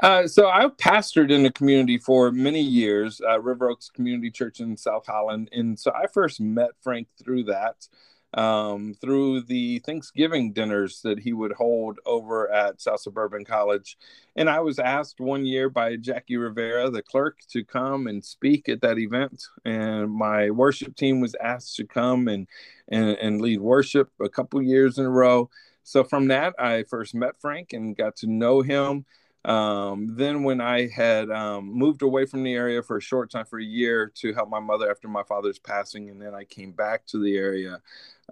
Uh, 0.00 0.26
so 0.26 0.48
I've 0.48 0.76
pastored 0.76 1.30
in 1.30 1.42
the 1.42 1.50
community 1.50 1.96
for 1.96 2.30
many 2.30 2.60
years, 2.60 3.22
uh, 3.26 3.40
River 3.40 3.70
Oaks 3.70 3.88
Community 3.88 4.30
Church 4.30 4.60
in 4.60 4.76
South 4.76 5.06
Holland, 5.06 5.48
and 5.52 5.78
so 5.78 5.90
I 5.92 6.06
first 6.12 6.40
met 6.40 6.70
Frank 6.82 7.08
through 7.22 7.44
that 7.44 7.88
um, 8.36 8.94
through 9.00 9.40
the 9.40 9.78
Thanksgiving 9.80 10.52
dinners 10.52 11.00
that 11.02 11.18
he 11.18 11.32
would 11.32 11.52
hold 11.52 11.98
over 12.04 12.52
at 12.52 12.80
South 12.80 13.00
Suburban 13.00 13.44
College. 13.44 13.96
And 14.36 14.50
I 14.50 14.60
was 14.60 14.78
asked 14.78 15.20
one 15.20 15.46
year 15.46 15.70
by 15.70 15.96
Jackie 15.96 16.36
Rivera, 16.36 16.90
the 16.90 17.02
clerk, 17.02 17.38
to 17.50 17.64
come 17.64 18.06
and 18.06 18.22
speak 18.22 18.68
at 18.68 18.82
that 18.82 18.98
event. 18.98 19.42
And 19.64 20.10
my 20.12 20.50
worship 20.50 20.94
team 20.96 21.20
was 21.20 21.34
asked 21.42 21.76
to 21.76 21.86
come 21.86 22.28
and, 22.28 22.46
and, 22.88 23.16
and 23.16 23.40
lead 23.40 23.60
worship 23.60 24.10
a 24.20 24.28
couple 24.28 24.60
years 24.62 24.98
in 24.98 25.06
a 25.06 25.10
row. 25.10 25.48
So 25.82 26.04
from 26.04 26.28
that, 26.28 26.54
I 26.58 26.82
first 26.82 27.14
met 27.14 27.40
Frank 27.40 27.72
and 27.72 27.96
got 27.96 28.16
to 28.16 28.26
know 28.26 28.60
him. 28.60 29.06
Um, 29.46 30.16
then, 30.16 30.42
when 30.42 30.60
I 30.60 30.88
had 30.88 31.30
um, 31.30 31.72
moved 31.72 32.02
away 32.02 32.26
from 32.26 32.42
the 32.42 32.52
area 32.52 32.82
for 32.82 32.96
a 32.96 33.00
short 33.00 33.30
time, 33.30 33.46
for 33.46 33.60
a 33.60 33.64
year, 33.64 34.10
to 34.16 34.34
help 34.34 34.50
my 34.50 34.58
mother 34.58 34.90
after 34.90 35.06
my 35.06 35.22
father's 35.22 35.60
passing, 35.60 36.10
and 36.10 36.20
then 36.20 36.34
I 36.34 36.42
came 36.42 36.72
back 36.72 37.06
to 37.06 37.22
the 37.22 37.36
area, 37.36 37.80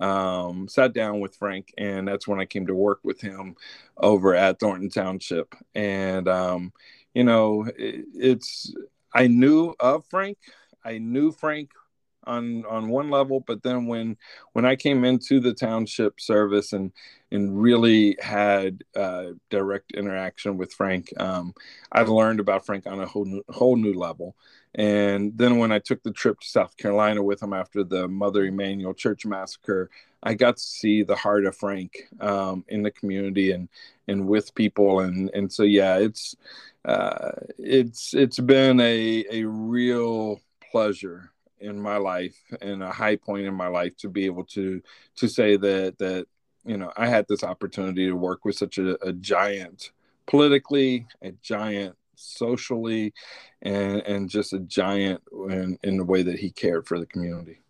um, 0.01 0.67
sat 0.67 0.93
down 0.93 1.21
with 1.21 1.37
Frank, 1.37 1.73
and 1.79 2.09
that's 2.09 2.27
when 2.27 2.41
I 2.41 2.47
came 2.47 2.67
to 2.67 2.75
work 2.75 2.99
with 3.05 3.21
him 3.21 3.55
over 3.97 4.35
at 4.35 4.59
Thornton 4.59 4.91
Township. 4.91 5.55
And 5.77 6.27
um, 6.27 6.73
you 7.15 7.23
know, 7.23 7.65
it, 7.79 8.07
it's 8.15 8.75
I 9.15 9.29
knew 9.29 9.73
of 9.79 10.05
Frank. 10.07 10.39
I 10.85 10.99
knew 10.99 11.31
Frank 11.31 11.71
on 12.27 12.65
on 12.67 12.89
one 12.89 13.11
level, 13.11 13.41
but 13.41 13.63
then 13.63 13.87
when 13.87 14.17
when 14.53 14.65
I 14.65 14.77
came 14.77 15.05
into 15.05 15.41
the 15.41 15.55
township 15.55 16.21
service 16.21 16.73
and 16.73 16.93
and 17.31 17.61
really 17.61 18.17
had 18.21 18.85
uh, 18.97 19.31
direct 19.51 19.93
interaction 19.93 20.57
with 20.57 20.73
Frank, 20.73 21.13
um, 21.19 21.55
I've 21.91 22.09
learned 22.09 22.41
about 22.41 22.65
Frank 22.65 22.87
on 22.87 23.01
a 23.01 23.07
whole 23.07 23.25
new, 23.25 23.43
whole 23.49 23.77
new 23.77 23.95
level. 23.95 24.37
And 24.77 25.37
then 25.37 25.59
when 25.59 25.71
I 25.73 25.79
took 25.79 26.03
the 26.03 26.13
trip 26.13 26.41
to 26.41 26.49
South 26.49 26.77
Carolina 26.77 27.23
with 27.23 27.43
him 27.43 27.53
after 27.53 27.85
the 27.85 28.09
Mother 28.09 28.45
Emanuel 28.45 28.95
Church 28.95 29.25
massacre, 29.25 29.89
I 30.23 30.35
got 30.35 30.57
to 30.57 30.63
see 30.63 31.03
the 31.03 31.15
heart 31.15 31.45
of 31.45 31.57
Frank 31.57 32.09
um, 32.21 32.65
in 32.69 32.83
the 32.83 32.91
community 32.91 33.53
and 33.53 33.69
and 34.09 34.27
with 34.27 34.55
people, 34.55 35.01
and 35.01 35.31
and 35.35 35.53
so 35.53 35.63
yeah, 35.63 35.99
it's 35.99 36.35
uh, 36.85 37.33
it's 37.59 38.15
it's 38.15 38.41
been 38.41 38.81
a 38.81 39.25
a 39.31 39.45
real 39.45 40.41
pleasure 40.71 41.31
in 41.65 41.81
my 41.81 41.97
life 41.97 42.37
and 42.61 42.83
a 42.83 42.91
high 42.93 43.17
point 43.17 43.47
in 43.47 43.55
my 43.55 43.69
life 43.69 43.97
to 43.97 44.09
be 44.09 44.27
able 44.27 44.45
to 44.45 44.83
to 45.17 45.29
say 45.29 45.57
that 45.57 45.99
that 45.99 46.27
you 46.65 46.77
know 46.77 46.93
I 46.97 47.07
had 47.07 47.27
this 47.29 47.43
opportunity 47.43 48.07
to 48.07 48.15
work 48.15 48.45
with 48.45 48.57
such 48.57 48.79
a, 48.79 49.03
a 49.07 49.13
giant 49.13 49.91
politically, 50.27 51.07
a 51.23 51.33
giant 51.33 51.97
socially, 52.17 53.13
and 53.63 54.01
and 54.03 54.29
just 54.29 54.53
a 54.53 54.61
giant 54.61 55.23
in, 55.33 55.79
in 55.83 55.97
the 55.97 56.05
way 56.05 56.23
that 56.23 56.39
he 56.39 56.51
cared 56.51 56.87
for 56.87 56.99
the 56.99 57.07
community. 57.07 57.61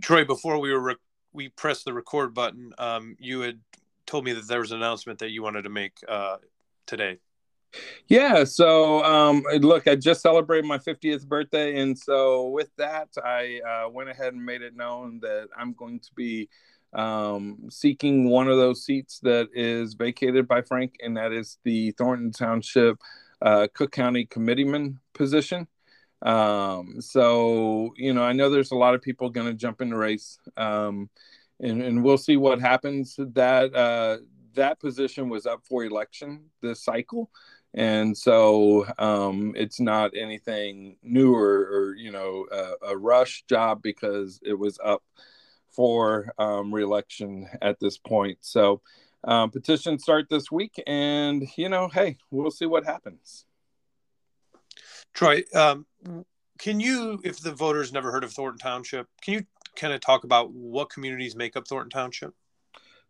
Troy, 0.00 0.24
before 0.24 0.58
we 0.58 0.72
were 0.72 0.80
re- 0.80 0.96
we 1.32 1.48
pressed 1.48 1.84
the 1.84 1.92
record 1.92 2.34
button, 2.34 2.72
um, 2.78 3.16
you 3.18 3.40
had 3.40 3.60
told 4.06 4.24
me 4.24 4.32
that 4.32 4.48
there 4.48 4.60
was 4.60 4.72
an 4.72 4.78
announcement 4.78 5.18
that 5.20 5.30
you 5.30 5.42
wanted 5.42 5.62
to 5.62 5.70
make 5.70 5.92
uh, 6.08 6.36
today. 6.86 7.18
Yeah. 8.08 8.44
So, 8.44 9.02
um, 9.04 9.44
look, 9.60 9.88
I 9.88 9.96
just 9.96 10.22
celebrated 10.22 10.66
my 10.66 10.78
50th 10.78 11.26
birthday. 11.26 11.80
And 11.80 11.98
so, 11.98 12.48
with 12.48 12.70
that, 12.76 13.08
I 13.24 13.60
uh, 13.60 13.88
went 13.88 14.10
ahead 14.10 14.34
and 14.34 14.44
made 14.44 14.62
it 14.62 14.76
known 14.76 15.20
that 15.20 15.48
I'm 15.56 15.72
going 15.72 16.00
to 16.00 16.10
be 16.14 16.48
um, 16.92 17.68
seeking 17.70 18.28
one 18.28 18.48
of 18.48 18.56
those 18.56 18.84
seats 18.84 19.20
that 19.20 19.48
is 19.54 19.94
vacated 19.94 20.46
by 20.46 20.62
Frank, 20.62 20.96
and 21.02 21.16
that 21.16 21.32
is 21.32 21.58
the 21.64 21.92
Thornton 21.92 22.32
Township 22.32 22.98
uh, 23.40 23.66
Cook 23.72 23.92
County 23.92 24.26
Committeeman 24.26 25.00
position. 25.14 25.66
Um, 26.20 27.00
so, 27.00 27.92
you 27.96 28.12
know, 28.12 28.22
I 28.22 28.32
know 28.32 28.50
there's 28.50 28.70
a 28.70 28.76
lot 28.76 28.94
of 28.94 29.02
people 29.02 29.30
going 29.30 29.48
to 29.48 29.54
jump 29.54 29.80
in 29.80 29.90
the 29.90 29.96
race, 29.96 30.38
um, 30.56 31.10
and, 31.60 31.82
and 31.82 32.04
we'll 32.04 32.18
see 32.18 32.36
what 32.36 32.60
happens. 32.60 33.16
That 33.18 33.74
uh, 33.74 34.18
that 34.54 34.78
position 34.78 35.28
was 35.28 35.46
up 35.46 35.64
for 35.66 35.84
election 35.84 36.44
this 36.60 36.84
cycle, 36.84 37.30
and 37.74 38.16
so 38.16 38.86
um, 38.98 39.54
it's 39.56 39.80
not 39.80 40.12
anything 40.16 40.96
new 41.02 41.34
or, 41.34 41.60
or 41.60 41.94
you 41.96 42.10
know 42.12 42.46
a, 42.82 42.96
rush 42.96 43.44
job 43.48 43.82
because 43.82 44.40
it 44.42 44.54
was 44.54 44.78
up 44.84 45.02
for 45.70 46.32
um, 46.38 46.72
reelection 46.72 47.48
at 47.62 47.80
this 47.80 47.96
point. 47.98 48.38
So 48.42 48.82
um, 49.24 49.50
petitions 49.50 50.02
start 50.02 50.26
this 50.28 50.50
week, 50.50 50.82
and 50.86 51.46
you 51.56 51.68
know, 51.68 51.88
hey, 51.88 52.18
we'll 52.30 52.50
see 52.50 52.66
what 52.66 52.84
happens. 52.84 53.46
Troy, 55.14 55.42
um, 55.54 55.86
can 56.58 56.80
you, 56.80 57.20
if 57.24 57.40
the 57.40 57.52
voters 57.52 57.92
never 57.92 58.12
heard 58.12 58.24
of 58.24 58.32
Thornton 58.32 58.58
Township, 58.58 59.08
can 59.20 59.34
you 59.34 59.46
kind 59.76 59.92
of 59.92 60.00
talk 60.00 60.24
about 60.24 60.52
what 60.52 60.90
communities 60.90 61.34
make 61.36 61.56
up 61.56 61.66
Thornton 61.66 61.90
Township? 61.90 62.34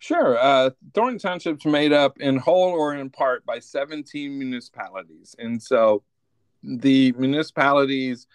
Sure. 0.03 0.37
Uh, 0.37 0.71
Thornton 0.95 1.21
Township's 1.21 1.65
made 1.65 1.93
up 1.93 2.19
in 2.19 2.37
whole 2.37 2.73
or 2.73 2.93
in 2.93 3.09
part 3.09 3.47
by 3.47 3.61
17 3.61 4.37
municipalities. 4.37 5.37
And 5.39 5.63
so 5.63 6.03
the 6.61 7.13
municipalities 7.13 8.27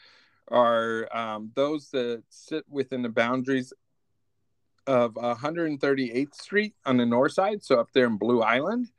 are 0.48 1.10
um, 1.14 1.52
those 1.56 1.90
that 1.90 2.24
sit 2.30 2.64
within 2.70 3.02
the 3.02 3.10
boundaries 3.10 3.74
of 4.88 5.16
138th 5.16 6.36
Street 6.36 6.74
on 6.86 6.96
the 6.96 7.06
north 7.06 7.34
side, 7.34 7.62
so 7.62 7.82
up 7.82 7.92
there 7.92 8.06
in 8.06 8.16
Blue 8.16 8.42
Island, 8.42 8.90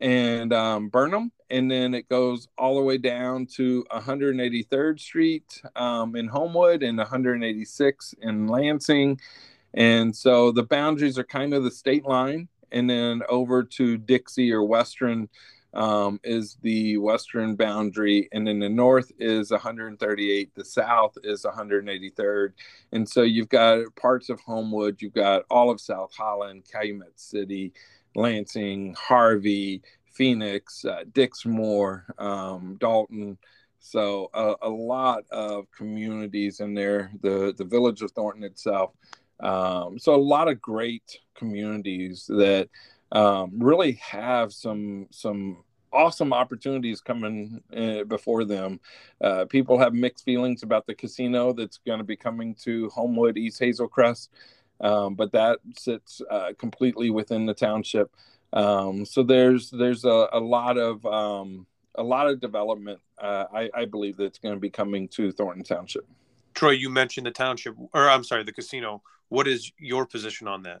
and 0.00 0.54
um, 0.54 0.88
Burnham, 0.88 1.32
and 1.50 1.70
then 1.70 1.92
it 1.92 2.08
goes 2.08 2.48
all 2.56 2.76
the 2.76 2.82
way 2.82 2.96
down 2.96 3.44
to 3.56 3.84
183rd 3.92 4.98
Street 4.98 5.60
um, 5.76 6.16
in 6.16 6.28
Homewood 6.28 6.82
and 6.82 6.96
186 6.96 8.14
in 8.22 8.46
Lansing. 8.46 9.20
And 9.76 10.16
so 10.16 10.50
the 10.50 10.62
boundaries 10.62 11.18
are 11.18 11.24
kind 11.24 11.54
of 11.54 11.62
the 11.62 11.70
state 11.70 12.04
line, 12.04 12.48
and 12.72 12.88
then 12.88 13.22
over 13.28 13.62
to 13.62 13.96
Dixie 13.96 14.52
or 14.52 14.64
Western 14.64 15.28
um, 15.74 16.18
is 16.24 16.56
the 16.62 16.96
western 16.96 17.54
boundary, 17.54 18.30
and 18.32 18.46
then 18.46 18.58
the 18.58 18.68
north 18.68 19.12
is 19.18 19.50
138, 19.50 20.54
the 20.54 20.64
south 20.64 21.18
is 21.22 21.44
183rd, 21.44 22.54
and 22.92 23.06
so 23.06 23.22
you've 23.22 23.50
got 23.50 23.94
parts 23.94 24.30
of 24.30 24.40
Homewood, 24.40 25.02
you've 25.02 25.12
got 25.12 25.44
all 25.50 25.70
of 25.70 25.78
South 25.78 26.14
Holland, 26.16 26.64
Calumet 26.72 27.20
City, 27.20 27.74
Lansing, 28.14 28.96
Harvey, 28.98 29.82
Phoenix, 30.12 30.82
uh, 30.86 31.04
Dixmoor, 31.12 32.04
um, 32.18 32.78
Dolton. 32.80 33.36
So 33.78 34.30
a, 34.32 34.54
a, 34.62 34.68
lot 34.68 35.24
of 35.30 35.66
communities 35.76 36.60
in 36.60 36.72
there. 36.74 37.12
The 37.20 37.54
the 37.56 37.64
village 37.64 38.00
of 38.02 38.10
Thornton 38.12 38.42
itself. 38.42 38.92
Um, 39.40 39.98
so 39.98 40.14
a 40.14 40.16
lot 40.16 40.48
of 40.48 40.60
great 40.60 41.18
communities 41.34 42.26
that 42.28 42.68
um, 43.12 43.52
really 43.58 43.92
have 43.92 44.52
some 44.52 45.06
some 45.10 45.58
awesome 45.92 46.32
opportunities 46.32 47.00
coming 47.00 47.62
uh, 47.74 48.04
before 48.04 48.44
them. 48.44 48.80
Uh, 49.20 49.44
people 49.46 49.78
have 49.78 49.94
mixed 49.94 50.24
feelings 50.24 50.62
about 50.62 50.86
the 50.86 50.94
casino 50.94 51.52
that's 51.52 51.78
going 51.78 51.98
to 51.98 52.04
be 52.04 52.16
coming 52.16 52.54
to 52.54 52.88
Homewood, 52.90 53.38
East 53.38 53.60
Hazelcrest, 53.60 54.28
um, 54.80 55.14
but 55.14 55.32
that 55.32 55.58
sits 55.76 56.20
uh, 56.30 56.52
completely 56.58 57.10
within 57.10 57.46
the 57.46 57.54
township. 57.54 58.10
Um, 58.52 59.04
so 59.04 59.22
there's 59.22 59.70
there's 59.70 60.04
a, 60.04 60.28
a 60.32 60.40
lot 60.40 60.78
of 60.78 61.04
um, 61.06 61.66
a 61.94 62.02
lot 62.02 62.28
of 62.28 62.40
development. 62.40 63.00
Uh, 63.18 63.44
I, 63.52 63.70
I 63.74 63.84
believe 63.86 64.16
that's 64.16 64.38
going 64.38 64.54
to 64.54 64.60
be 64.60 64.70
coming 64.70 65.08
to 65.08 65.32
Thornton 65.32 65.64
Township. 65.64 66.06
Troy, 66.56 66.70
you 66.70 66.90
mentioned 66.90 67.26
the 67.26 67.30
township, 67.30 67.76
or 67.92 68.08
I'm 68.08 68.24
sorry, 68.24 68.42
the 68.42 68.52
casino. 68.52 69.02
What 69.28 69.46
is 69.46 69.70
your 69.78 70.06
position 70.06 70.48
on 70.48 70.62
that? 70.62 70.80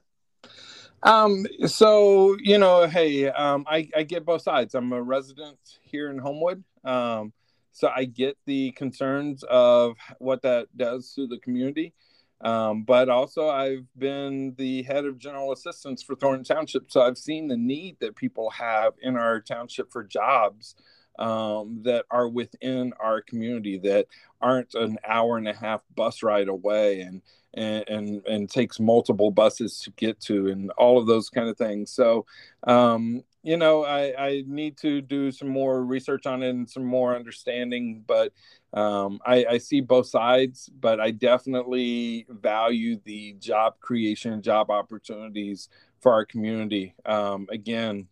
Um, 1.02 1.46
so 1.66 2.36
you 2.40 2.58
know, 2.58 2.86
hey, 2.88 3.28
um, 3.28 3.64
I, 3.68 3.88
I 3.94 4.02
get 4.02 4.24
both 4.24 4.42
sides. 4.42 4.74
I'm 4.74 4.92
a 4.92 5.00
resident 5.00 5.58
here 5.82 6.10
in 6.10 6.18
Homewood. 6.18 6.64
Um, 6.84 7.32
so 7.72 7.90
I 7.94 8.06
get 8.06 8.38
the 8.46 8.72
concerns 8.72 9.44
of 9.44 9.96
what 10.18 10.42
that 10.42 10.74
does 10.76 11.12
to 11.14 11.26
the 11.26 11.38
community. 11.38 11.92
Um, 12.40 12.84
but 12.84 13.08
also, 13.08 13.48
I've 13.48 13.86
been 13.98 14.54
the 14.56 14.82
head 14.82 15.04
of 15.04 15.18
general 15.18 15.52
assistance 15.52 16.02
for 16.02 16.14
Thornton 16.14 16.44
Township, 16.44 16.90
so 16.90 17.02
I've 17.02 17.18
seen 17.18 17.48
the 17.48 17.56
need 17.56 17.98
that 18.00 18.16
people 18.16 18.50
have 18.50 18.94
in 19.02 19.16
our 19.16 19.40
township 19.40 19.92
for 19.92 20.04
jobs 20.04 20.74
um, 21.18 21.80
that 21.82 22.04
are 22.10 22.28
within 22.28 22.92
our 23.00 23.20
community 23.22 23.78
that 23.78 24.06
aren't 24.40 24.74
an 24.74 24.98
hour 25.06 25.38
and 25.38 25.48
a 25.48 25.54
half 25.54 25.82
bus 25.94 26.22
ride 26.22 26.48
away 26.48 27.00
and 27.00 27.22
and 27.54 27.84
and, 27.88 28.26
and 28.26 28.50
takes 28.50 28.78
multiple 28.78 29.30
buses 29.30 29.80
to 29.80 29.90
get 29.92 30.20
to 30.20 30.48
and 30.48 30.70
all 30.72 30.98
of 30.98 31.06
those 31.06 31.30
kind 31.30 31.48
of 31.48 31.56
things. 31.56 31.90
So 31.90 32.26
um, 32.66 33.22
you 33.46 33.56
know, 33.56 33.84
I, 33.84 34.12
I 34.18 34.44
need 34.48 34.76
to 34.78 35.00
do 35.00 35.30
some 35.30 35.48
more 35.48 35.84
research 35.84 36.26
on 36.26 36.42
it 36.42 36.50
and 36.50 36.68
some 36.68 36.84
more 36.84 37.14
understanding, 37.14 38.02
but 38.04 38.32
um, 38.74 39.20
I, 39.24 39.44
I, 39.44 39.58
see 39.58 39.80
both 39.80 40.08
sides, 40.08 40.68
but 40.80 40.98
I 40.98 41.12
definitely 41.12 42.26
value 42.28 42.98
the 43.04 43.34
job 43.38 43.78
creation, 43.78 44.42
job 44.42 44.68
opportunities 44.68 45.68
for 46.06 46.12
our 46.12 46.24
community. 46.24 46.94
Um, 47.04 47.48
again, 47.50 48.06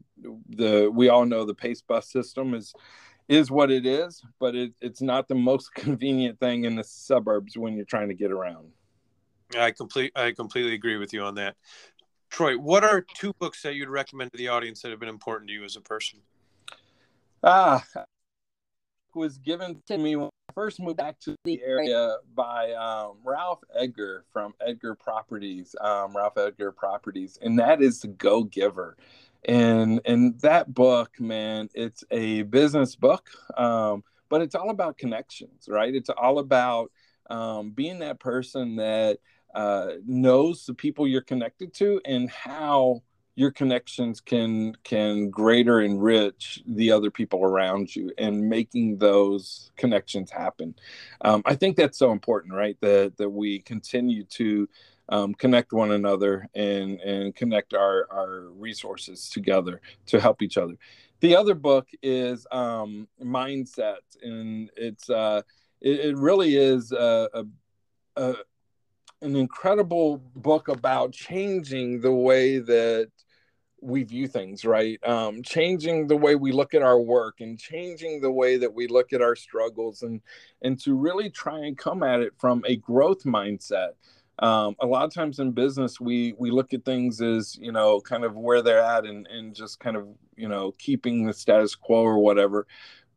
the 0.49 0.91
we 0.93 1.11
all 1.11 1.25
know 1.25 1.45
the 1.45 1.55
pace 1.55 1.81
bus 1.81 2.11
system 2.11 2.53
is 2.53 2.75
is 3.29 3.53
what 3.53 3.71
it 3.71 3.87
is, 3.87 4.21
but 4.41 4.57
it, 4.57 4.73
it's 4.81 5.01
not 5.01 5.29
the 5.29 5.37
most 5.37 5.73
convenient 5.77 6.41
thing 6.41 6.65
in 6.65 6.75
the 6.75 6.83
suburbs 6.83 7.57
when 7.57 7.77
you're 7.77 7.85
trying 7.85 8.09
to 8.09 8.15
get 8.17 8.33
around. 8.33 8.73
I 9.57 9.71
complete 9.71 10.11
I 10.17 10.33
completely 10.33 10.75
agree 10.75 10.97
with 10.97 11.13
you 11.13 11.23
on 11.23 11.37
that. 11.37 11.55
Troy, 12.31 12.59
what 12.59 12.83
are 12.83 13.01
two 13.01 13.33
books 13.39 13.63
that 13.63 13.77
you'd 13.77 13.89
recommend 13.89 14.33
to 14.33 14.39
the 14.39 14.49
audience 14.49 14.83
that 14.83 14.91
have 14.91 14.99
been 14.99 15.09
important 15.09 15.47
to 15.51 15.55
you 15.55 15.63
as 15.63 15.77
a 15.77 15.81
person? 15.81 16.19
Ah, 17.45 17.85
was 19.15 19.39
given 19.39 19.83
to 19.87 19.99
me 19.99 20.17
when 20.17 20.29
I 20.49 20.53
first 20.53 20.81
moved 20.81 20.97
back 20.97 21.19
to 21.21 21.35
the 21.45 21.63
area 21.63 22.17
by 22.35 22.73
um, 22.73 23.17
Ralph 23.25 23.61
Edgar 23.75 24.25
from 24.33 24.55
Edgar 24.61 24.95
Properties, 24.95 25.75
um, 25.81 26.17
Ralph 26.17 26.39
Edgar 26.39 26.73
Properties, 26.73 27.39
and 27.43 27.59
that 27.59 27.83
is 27.83 28.01
the 28.01 28.09
Go 28.09 28.45
Giver. 28.45 28.97
And 29.47 30.01
and 30.05 30.39
that 30.41 30.73
book, 30.73 31.21
man, 31.21 31.69
it's 31.75 32.03
a 32.11 32.43
business 32.43 32.97
book, 32.97 33.29
um, 33.57 34.03
but 34.29 34.41
it's 34.41 34.55
all 34.55 34.71
about 34.71 34.97
connections, 34.97 35.69
right? 35.69 35.95
It's 35.95 36.11
all 36.11 36.39
about 36.39 36.91
um, 37.29 37.71
being 37.71 37.99
that 38.01 38.21
person 38.21 38.77
that 38.77 39.19
uh, 39.55 39.93
knows 40.07 40.67
the 40.67 40.75
people 40.75 41.07
you're 41.07 41.21
connected 41.21 41.73
to 41.75 42.01
and 42.05 42.29
how 42.31 43.03
your 43.37 43.51
connections 43.51 44.21
can 44.21 44.75
can 44.85 45.29
greater 45.31 45.81
enrich 45.81 46.63
the 46.67 46.91
other 46.93 47.11
people 47.11 47.43
around 47.43 47.95
you 47.95 48.11
and 48.19 48.49
making 48.49 48.99
those 48.99 49.73
connections 49.77 50.31
happen. 50.31 50.75
Um, 51.23 51.43
i 51.45 51.55
think 51.55 51.77
that's 51.77 51.99
so 51.99 52.13
important 52.13 52.55
right? 52.55 52.77
That 52.81 53.17
that 53.17 53.31
we 53.31 53.61
continue 53.61 54.25
to 54.25 54.69
um, 55.09 55.35
connect 55.35 55.73
one 55.73 55.93
another 55.93 56.49
and 56.55 57.01
and 57.01 57.35
connect 57.35 57.75
our 57.75 58.07
our 58.11 58.49
resources 58.53 59.29
together 59.29 59.81
to 60.07 60.21
help 60.21 60.41
each 60.43 60.57
other. 60.57 60.77
The 61.21 61.37
other 61.37 61.55
book 61.55 61.89
is 62.03 62.47
um, 62.53 63.09
mindset 63.23 64.03
and 64.23 64.71
it's 64.77 65.11
uh 65.11 65.43
it, 65.81 66.01
it 66.01 66.17
really 66.17 66.57
is 66.57 66.93
a, 66.93 67.29
a, 67.35 67.45
a 68.17 68.35
an 69.23 69.37
incredible 69.37 70.19
book 70.37 70.69
about 70.69 71.13
changing 71.13 72.01
the 72.01 72.13
way 72.13 72.59
that 72.59 73.11
we 73.85 74.03
view 74.03 74.27
things 74.27 74.65
right? 74.65 74.99
Um, 75.07 75.43
changing 75.43 76.07
the 76.07 76.17
way 76.17 76.35
we 76.35 76.53
look 76.53 76.75
at 76.75 76.83
our 76.83 76.99
work 76.99 77.41
and 77.41 77.59
changing 77.59 78.21
the 78.21 78.33
way 78.33 78.57
that 78.57 78.73
we 78.73 78.87
look 78.87 79.13
at 79.13 79.23
our 79.23 79.37
struggles 79.37 80.03
and 80.03 80.21
and 80.63 80.81
to 80.81 80.95
really 80.95 81.31
try 81.31 81.59
and 81.59 81.77
come 81.77 82.03
at 82.03 82.21
it 82.21 82.33
from 82.39 82.65
a 82.67 82.77
growth 82.77 83.25
mindset. 83.25 83.91
Um, 84.41 84.75
a 84.81 84.87
lot 84.87 85.05
of 85.05 85.15
times 85.15 85.39
in 85.39 85.53
business 85.53 86.01
we 86.01 86.35
we 86.39 86.51
look 86.51 86.73
at 86.75 86.85
things 86.85 87.21
as 87.21 87.57
you 87.57 87.73
know 87.73 88.01
kind 88.01 88.25
of 88.25 88.35
where 88.35 88.63
they're 88.63 88.83
at 88.83 89.05
and 89.05 89.27
and 89.29 89.55
just 89.55 89.79
kind 89.81 89.97
of 89.97 90.09
you 90.37 90.49
know 90.49 90.73
keeping 90.79 91.27
the 91.27 91.35
status 91.35 91.75
quo 91.75 92.03
or 92.03 92.19
whatever. 92.19 92.67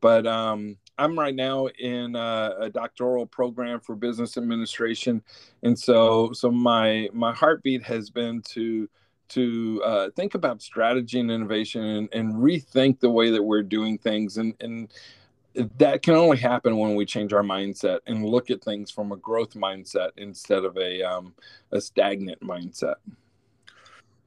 But 0.01 0.27
um, 0.27 0.77
i'm 0.99 1.17
right 1.17 1.35
now 1.35 1.67
in 1.79 2.15
a, 2.15 2.55
a 2.61 2.69
doctoral 2.69 3.25
program 3.25 3.79
for 3.79 3.95
business 3.95 4.37
administration. 4.37 5.23
And 5.63 5.77
so 5.77 6.31
so 6.33 6.51
my 6.51 7.09
my 7.13 7.33
heartbeat 7.33 7.83
has 7.83 8.09
been 8.09 8.41
to 8.53 8.89
to 9.29 9.81
uh, 9.83 10.09
think 10.15 10.35
about 10.35 10.61
strategy 10.61 11.19
and 11.19 11.31
innovation 11.31 11.83
and, 11.83 12.09
and, 12.13 12.35
rethink 12.35 12.99
the 12.99 13.09
way 13.09 13.29
that 13.29 13.43
we're 13.43 13.63
doing 13.63 13.97
things 13.97 14.37
and, 14.37 14.53
and 14.61 14.91
that 15.77 16.01
can 16.01 16.13
only 16.13 16.37
happen 16.37 16.77
when 16.77 16.95
we 16.95 17.05
change 17.05 17.33
our 17.33 17.43
mindset 17.43 17.99
and 18.07 18.25
look 18.25 18.49
at 18.49 18.63
things 18.63 18.91
from 18.91 19.11
a 19.11 19.17
growth 19.17 19.53
mindset 19.53 20.11
instead 20.17 20.63
of 20.63 20.77
a 20.77 21.01
um, 21.01 21.33
a 21.71 21.81
stagnant 21.81 22.39
mindset. 22.41 22.95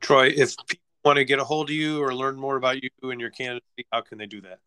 Troy, 0.00 0.26
if 0.28 0.56
people 0.66 0.84
want 1.04 1.16
to 1.18 1.24
get 1.24 1.38
a 1.38 1.44
hold 1.44 1.70
of 1.70 1.74
you 1.74 2.02
or 2.02 2.14
learn 2.14 2.36
more 2.36 2.56
about 2.56 2.82
you 2.82 2.90
and 3.02 3.20
your 3.20 3.30
candidacy, 3.30 3.86
how 3.92 4.00
can 4.00 4.18
they 4.18 4.26
do 4.26 4.40
that? 4.40 4.58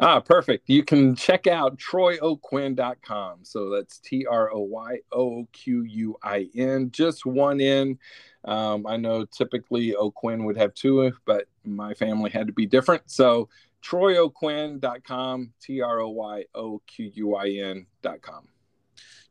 Ah, 0.00 0.20
perfect. 0.20 0.68
You 0.68 0.84
can 0.84 1.16
check 1.16 1.48
out 1.48 1.76
troyoquin.com. 1.76 3.40
So 3.42 3.70
that's 3.70 3.98
T 3.98 4.26
R 4.26 4.52
O 4.52 4.60
Y 4.60 4.98
O 5.10 5.48
Q 5.52 5.82
U 5.82 6.16
I 6.22 6.48
N, 6.54 6.90
just 6.92 7.26
one 7.26 7.60
in. 7.60 7.98
Um, 8.44 8.86
I 8.86 8.96
know 8.96 9.24
typically 9.24 9.96
O'Quinn 9.96 10.44
would 10.44 10.56
have 10.56 10.72
two, 10.74 11.12
but 11.24 11.46
my 11.64 11.94
family 11.94 12.30
had 12.30 12.46
to 12.46 12.52
be 12.52 12.64
different. 12.64 13.10
So 13.10 13.48
troyoquin.com, 13.84 15.52
T 15.60 15.80
R 15.80 16.00
O 16.00 16.08
Y 16.10 16.44
O 16.54 16.80
Q 16.86 17.10
U 17.14 17.34
I 17.34 17.48
N.com. 17.48 18.48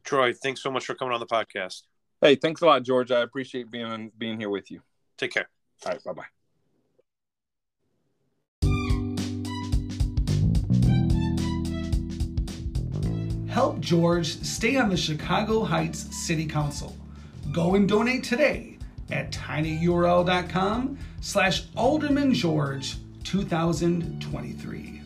Troy, 0.03 0.33
thanks 0.33 0.61
so 0.61 0.69
much 0.69 0.85
for 0.85 0.95
coming 0.95 1.13
on 1.13 1.19
the 1.21 1.25
podcast. 1.25 1.83
Hey, 2.21 2.35
thanks 2.35 2.61
a 2.61 2.65
lot, 2.65 2.83
George. 2.83 3.11
I 3.11 3.21
appreciate 3.21 3.71
being 3.71 4.11
being 4.17 4.39
here 4.39 4.49
with 4.49 4.69
you. 4.69 4.81
Take 5.17 5.31
care. 5.31 5.49
All 5.85 5.93
right, 5.93 6.03
bye 6.03 6.13
bye. 6.13 6.36
Help 13.57 13.79
George 13.79 14.39
stay 14.43 14.77
on 14.77 14.87
the 14.87 14.95
Chicago 14.95 15.63
Heights 15.63 16.15
City 16.15 16.45
Council. 16.45 16.95
Go 17.51 17.73
and 17.73 17.89
donate 17.89 18.23
today 18.23 18.77
at 19.09 19.31
tinyurl.com 19.31 20.99
slash 21.21 21.63
Alderman 21.75 22.35
George 22.35 22.97
2023. 23.23 25.01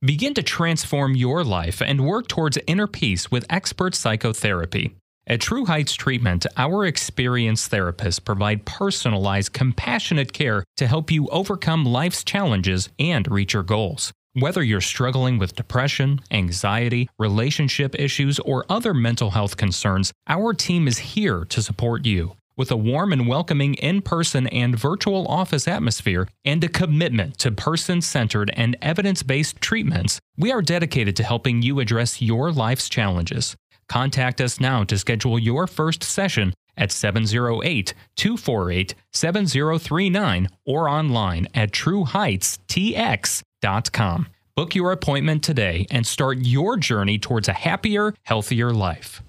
Begin 0.00 0.32
to 0.32 0.42
transform 0.42 1.14
your 1.14 1.44
life 1.44 1.82
and 1.82 2.06
work 2.06 2.26
towards 2.26 2.56
inner 2.66 2.86
peace 2.86 3.30
with 3.30 3.44
expert 3.50 3.94
psychotherapy. 3.94 4.94
At 5.26 5.42
True 5.42 5.66
Heights 5.66 5.92
Treatment, 5.92 6.46
our 6.56 6.86
experienced 6.86 7.70
therapists 7.70 8.24
provide 8.24 8.64
personalized, 8.64 9.52
compassionate 9.52 10.32
care 10.32 10.64
to 10.78 10.86
help 10.86 11.10
you 11.10 11.28
overcome 11.28 11.84
life's 11.84 12.24
challenges 12.24 12.88
and 12.98 13.30
reach 13.30 13.52
your 13.52 13.62
goals. 13.62 14.10
Whether 14.34 14.62
you're 14.62 14.82
struggling 14.82 15.38
with 15.38 15.56
depression, 15.56 16.20
anxiety, 16.30 17.08
relationship 17.18 17.98
issues, 17.98 18.38
or 18.38 18.66
other 18.68 18.92
mental 18.92 19.30
health 19.30 19.56
concerns, 19.56 20.12
our 20.26 20.52
team 20.52 20.86
is 20.86 20.98
here 20.98 21.44
to 21.46 21.62
support 21.62 22.04
you. 22.04 22.36
With 22.54 22.70
a 22.70 22.76
warm 22.76 23.12
and 23.12 23.26
welcoming 23.26 23.74
in 23.74 24.02
person 24.02 24.46
and 24.48 24.78
virtual 24.78 25.26
office 25.28 25.66
atmosphere 25.66 26.28
and 26.44 26.62
a 26.62 26.68
commitment 26.68 27.38
to 27.38 27.52
person 27.52 28.02
centered 28.02 28.50
and 28.54 28.76
evidence 28.82 29.22
based 29.22 29.60
treatments, 29.60 30.20
we 30.36 30.52
are 30.52 30.60
dedicated 30.60 31.16
to 31.16 31.24
helping 31.24 31.62
you 31.62 31.80
address 31.80 32.20
your 32.20 32.52
life's 32.52 32.88
challenges. 32.88 33.56
Contact 33.88 34.40
us 34.40 34.60
now 34.60 34.84
to 34.84 34.98
schedule 34.98 35.38
your 35.38 35.66
first 35.66 36.02
session 36.02 36.52
at 36.76 36.92
708 36.92 37.94
248 38.16 38.94
7039 39.12 40.48
or 40.66 40.88
online 40.88 41.48
at 41.54 41.72
trueheightstx.com. 43.62 44.28
Book 44.54 44.74
your 44.74 44.90
appointment 44.92 45.44
today 45.44 45.86
and 45.90 46.06
start 46.06 46.38
your 46.40 46.76
journey 46.76 47.18
towards 47.18 47.48
a 47.48 47.52
happier, 47.52 48.14
healthier 48.24 48.72
life. 48.72 49.22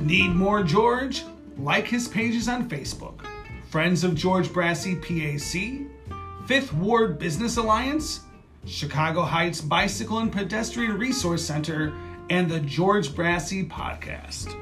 Need 0.00 0.30
more 0.34 0.62
George? 0.62 1.24
Like 1.58 1.86
his 1.86 2.08
pages 2.08 2.48
on 2.48 2.68
Facebook 2.68 3.20
Friends 3.68 4.04
of 4.04 4.14
George 4.14 4.48
Brassey 4.48 4.96
PAC, 4.96 5.86
Fifth 6.46 6.72
Ward 6.72 7.18
Business 7.18 7.58
Alliance, 7.58 8.20
Chicago 8.64 9.22
Heights 9.22 9.60
Bicycle 9.60 10.18
and 10.18 10.32
Pedestrian 10.32 10.96
Resource 10.98 11.44
Center, 11.44 11.92
and 12.30 12.50
the 12.50 12.60
George 12.60 13.10
Brassey 13.10 13.68
Podcast. 13.68 14.54